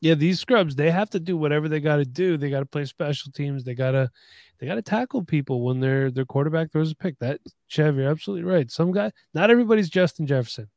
these 0.00 0.40
scrubs, 0.40 0.74
they 0.74 0.90
have 0.90 1.10
to 1.10 1.20
do 1.20 1.36
whatever 1.36 1.68
they 1.68 1.80
got 1.80 1.96
to 1.96 2.04
do. 2.04 2.36
They 2.36 2.50
got 2.50 2.60
to 2.60 2.66
play 2.66 2.84
special 2.84 3.32
teams. 3.32 3.64
They 3.64 3.74
gotta, 3.74 4.10
they 4.58 4.66
gotta 4.66 4.82
tackle 4.82 5.24
people 5.24 5.62
when 5.62 5.80
their 5.80 6.10
their 6.10 6.24
quarterback 6.24 6.72
throws 6.72 6.92
a 6.92 6.96
pick. 6.96 7.18
That 7.18 7.40
Chev, 7.68 7.96
you're 7.96 8.10
absolutely 8.10 8.44
right. 8.44 8.70
Some 8.70 8.92
guy, 8.92 9.12
not 9.34 9.50
everybody's 9.50 9.90
Justin 9.90 10.26
Jefferson. 10.26 10.68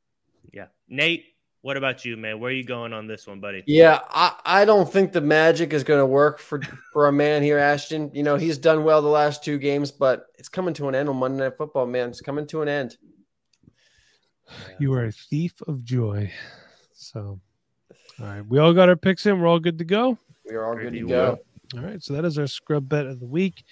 Yeah, 0.51 0.67
Nate. 0.87 1.25
What 1.61 1.77
about 1.77 2.03
you, 2.03 2.17
man? 2.17 2.41
Where 2.41 2.51
are 2.51 2.53
you 2.53 2.65
going 2.65 2.91
on 2.91 3.07
this 3.07 3.25
one, 3.25 3.39
buddy? 3.39 3.63
Yeah, 3.65 4.01
I, 4.09 4.33
I 4.43 4.65
don't 4.65 4.91
think 4.91 5.13
the 5.13 5.21
magic 5.21 5.71
is 5.71 5.85
going 5.85 6.01
to 6.01 6.05
work 6.05 6.39
for 6.39 6.61
for 6.91 7.05
our 7.05 7.11
man 7.13 7.41
here, 7.41 7.57
Ashton. 7.57 8.11
You 8.13 8.23
know, 8.23 8.35
he's 8.35 8.57
done 8.57 8.83
well 8.83 9.01
the 9.01 9.07
last 9.07 9.45
two 9.45 9.57
games, 9.57 9.89
but 9.89 10.25
it's 10.37 10.49
coming 10.49 10.73
to 10.73 10.89
an 10.89 10.95
end 10.95 11.07
on 11.07 11.15
Monday 11.15 11.41
Night 11.41 11.57
Football, 11.57 11.85
man. 11.85 12.09
It's 12.09 12.19
coming 12.19 12.45
to 12.47 12.63
an 12.63 12.67
end. 12.67 12.97
You 14.77 14.93
are 14.93 15.05
a 15.05 15.11
thief 15.13 15.53
of 15.65 15.85
joy. 15.85 16.29
So, 16.91 17.39
all 18.19 18.27
right, 18.27 18.45
we 18.45 18.59
all 18.59 18.73
got 18.73 18.89
our 18.89 18.95
picks 18.95 19.25
in. 19.25 19.39
We're 19.39 19.47
all 19.47 19.59
good 19.59 19.77
to 19.79 19.83
go. 19.83 20.17
We 20.45 20.55
are 20.55 20.65
all 20.65 20.73
good 20.73 20.81
Pretty 20.83 20.99
to 20.99 21.05
well. 21.05 21.35
go. 21.35 21.41
All 21.75 21.83
right, 21.83 22.03
so 22.03 22.13
that 22.13 22.23
is 22.23 22.37
our 22.37 22.45
scrub 22.45 22.87
bet 22.87 23.07
of 23.07 23.19
the 23.19 23.25
week. 23.25 23.63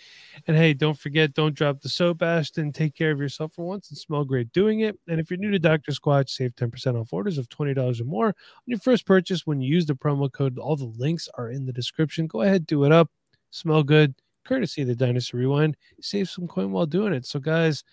And 0.48 0.58
hey, 0.58 0.74
don't 0.74 0.98
forget, 0.98 1.36
don't 1.36 1.54
drop 1.54 1.82
the 1.82 1.90
soap, 1.90 2.24
Ashton. 2.24 2.72
Take 2.72 2.96
care 2.96 3.12
of 3.12 3.20
yourself 3.20 3.54
for 3.54 3.64
once 3.64 3.90
and 3.90 3.98
smell 3.98 4.26
great 4.26 4.52
doing 4.54 4.80
it. 4.80 4.98
And 5.08 5.20
if 5.20 5.30
you're 5.30 5.38
new 5.38 5.52
to 5.52 5.60
Dr. 5.60 5.92
Squatch, 5.92 6.30
save 6.30 6.56
10% 6.56 7.00
off 7.00 7.14
orders 7.14 7.38
of 7.38 7.48
$20 7.50 8.02
or 8.02 8.04
more 8.06 8.28
on 8.28 8.34
your 8.66 8.80
first 8.80 9.06
purchase 9.06 9.46
when 9.46 9.62
you 9.62 9.72
use 9.72 9.86
the 9.86 9.94
promo 9.94 10.32
code. 10.32 10.58
All 10.58 10.76
the 10.76 10.86
links 10.86 11.30
are 11.36 11.50
in 11.52 11.66
the 11.68 11.74
description. 11.74 12.26
Go 12.26 12.42
ahead, 12.42 12.66
do 12.66 12.86
it 12.86 12.92
up. 12.92 13.12
Smell 13.52 13.84
good. 13.84 14.16
Courtesy 14.46 14.82
of 14.82 14.88
the 14.88 14.96
Dynasty 14.96 15.38
Rewind. 15.38 15.78
Save 16.02 16.28
some 16.28 16.48
coin 16.48 16.72
while 16.72 16.88
doing 16.88 17.14
it. 17.14 17.28
So, 17.28 17.40
guys, 17.40 17.84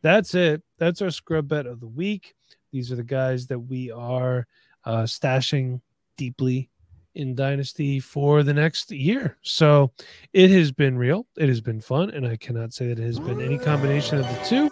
that's 0.00 0.34
it. 0.34 0.62
That's 0.78 1.02
our 1.02 1.10
scrub 1.10 1.48
bet 1.48 1.66
of 1.66 1.80
the 1.80 1.86
week. 1.88 2.34
These 2.72 2.90
are 2.90 2.96
the 2.96 3.02
guys 3.02 3.48
that 3.48 3.58
we 3.58 3.90
are 3.90 4.46
uh, 4.84 5.02
stashing 5.02 5.80
deeply 6.16 6.70
in 7.14 7.34
Dynasty 7.34 8.00
for 8.00 8.42
the 8.42 8.54
next 8.54 8.90
year. 8.90 9.36
So 9.42 9.92
it 10.32 10.50
has 10.50 10.72
been 10.72 10.96
real. 10.96 11.26
It 11.36 11.48
has 11.48 11.60
been 11.60 11.80
fun. 11.80 12.10
And 12.10 12.26
I 12.26 12.36
cannot 12.36 12.72
say 12.72 12.88
that 12.88 12.98
it 12.98 13.04
has 13.04 13.18
been 13.18 13.40
any 13.40 13.58
combination 13.58 14.18
of 14.18 14.26
the 14.26 14.44
two. 14.44 14.70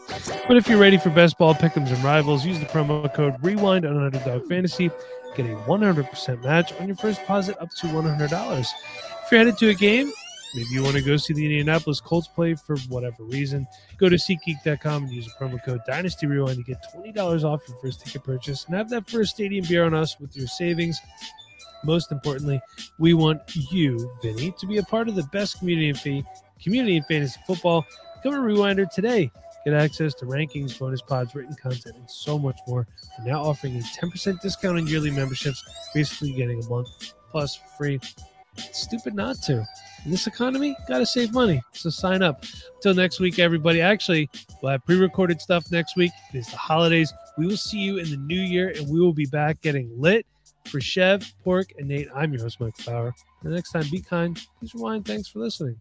But 0.49 0.57
if 0.57 0.69
you're 0.69 0.79
ready 0.79 0.97
for 0.97 1.11
best 1.11 1.39
ball 1.39 1.55
pick'ems 1.55 1.93
and 1.93 2.03
rivals, 2.03 2.47
use 2.47 2.59
the 2.59 2.67
promo 2.67 3.13
code 3.13 3.37
rewind 3.43 3.85
on 3.85 3.97
Underdog 3.97 4.49
Fantasy. 4.49 4.91
Get 5.37 5.47
a 5.47 5.55
100% 5.55 6.43
match 6.43 6.73
on 6.81 6.89
your 6.89 6.97
first 6.97 7.21
deposit 7.21 7.57
up 7.61 7.71
to 7.77 7.87
$100. 7.87 8.61
If 8.61 9.31
you're 9.31 9.39
headed 9.39 9.59
to 9.59 9.69
a 9.69 9.75
game, 9.75 10.13
maybe 10.55 10.69
you 10.71 10.83
want 10.83 10.97
to 10.97 11.03
go 11.03 11.17
see 11.17 11.35
the 11.35 11.45
Indianapolis 11.45 12.01
Colts 12.01 12.29
play 12.29 12.55
for 12.55 12.77
whatever 12.89 13.25
reason, 13.25 13.67
go 13.99 14.09
to 14.09 14.17
SeatGeek.com 14.17 15.05
and 15.05 15.13
use 15.13 15.27
the 15.27 15.33
promo 15.33 15.63
code 15.65 15.81
Dynasty 15.87 16.27
Rewind 16.27 16.57
to 16.57 16.63
get 16.63 16.85
$20 16.95 17.45
off 17.45 17.61
your 17.69 17.77
first 17.79 18.05
ticket 18.05 18.25
purchase 18.25 18.65
and 18.67 18.75
have 18.75 18.91
that 18.91 19.09
first 19.09 19.33
stadium 19.33 19.67
beer 19.67 19.85
on 19.85 19.95
us 19.95 20.19
with 20.19 20.37
your 20.37 20.47
savings. 20.47 20.99
Most 21.85 22.13
importantly, 22.13 22.61
we 22.99 23.15
want 23.15 23.41
you, 23.55 24.11
Vinny, 24.23 24.53
to 24.59 24.67
be 24.67 24.79
a 24.79 24.83
part 24.83 25.09
of 25.09 25.15
the 25.15 25.23
best 25.25 25.59
community 25.59 25.89
in, 25.89 25.95
fa- 25.95 26.29
community 26.63 26.97
in 26.97 27.03
fantasy 27.05 27.41
football. 27.47 27.87
Become 28.23 28.39
a 28.39 28.43
rewinder 28.43 28.91
today. 28.91 29.31
Get 29.65 29.75
access 29.75 30.15
to 30.15 30.27
rankings, 30.27 30.79
bonus 30.79 31.03
pods, 31.03 31.35
written 31.35 31.55
content, 31.55 31.97
and 31.97 32.11
so 32.11 32.39
much 32.39 32.59
more. 32.67 32.87
We're 33.19 33.33
now 33.33 33.43
offering 33.43 33.77
a 33.77 33.81
10% 33.81 34.41
discount 34.41 34.79
on 34.79 34.87
yearly 34.87 35.11
memberships, 35.11 35.63
basically 35.95 36.33
getting 36.33 36.63
a 36.63 36.69
month 36.69 36.89
plus 37.31 37.59
free. 37.77 38.01
It's 38.57 38.83
stupid 38.83 39.15
not 39.15 39.37
to. 39.43 39.65
In 40.05 40.11
this 40.11 40.27
economy, 40.27 40.77
gotta 40.89 41.07
save 41.07 41.33
money. 41.33 41.63
So 41.73 41.91
sign 41.91 42.23
up. 42.23 42.45
Until 42.77 42.95
next 42.95 43.21
week, 43.21 43.39
everybody. 43.39 43.81
Actually, 43.81 44.31
we'll 44.63 44.73
have 44.73 44.85
pre-recorded 44.85 45.41
stuff 45.41 45.71
next 45.71 45.97
week. 45.97 46.13
It 46.33 46.39
is 46.39 46.47
the 46.49 46.57
holidays. 46.57 47.13
We 47.37 47.47
will 47.47 47.57
see 47.57 47.79
you 47.79 47.99
in 47.99 48.11
the 48.11 48.17
new 48.17 48.41
year, 48.41 48.73
and 48.77 48.89
we 48.89 49.01
will 49.01 49.13
be 49.13 49.27
back 49.27 49.61
getting 49.61 49.91
lit. 50.01 50.27
For 50.67 50.79
Chev, 50.79 51.33
Pork, 51.43 51.73
and 51.79 51.89
Nate, 51.89 52.09
I'm 52.15 52.33
your 52.33 52.43
host, 52.43 52.61
Mike 52.61 52.75
Bauer. 52.85 53.15
The 53.43 53.49
next 53.49 53.73
time, 53.73 53.85
be 53.91 54.01
kind, 54.01 54.39
please 54.59 54.75
rewind. 54.75 55.07
Thanks 55.07 55.27
for 55.27 55.39
listening. 55.39 55.77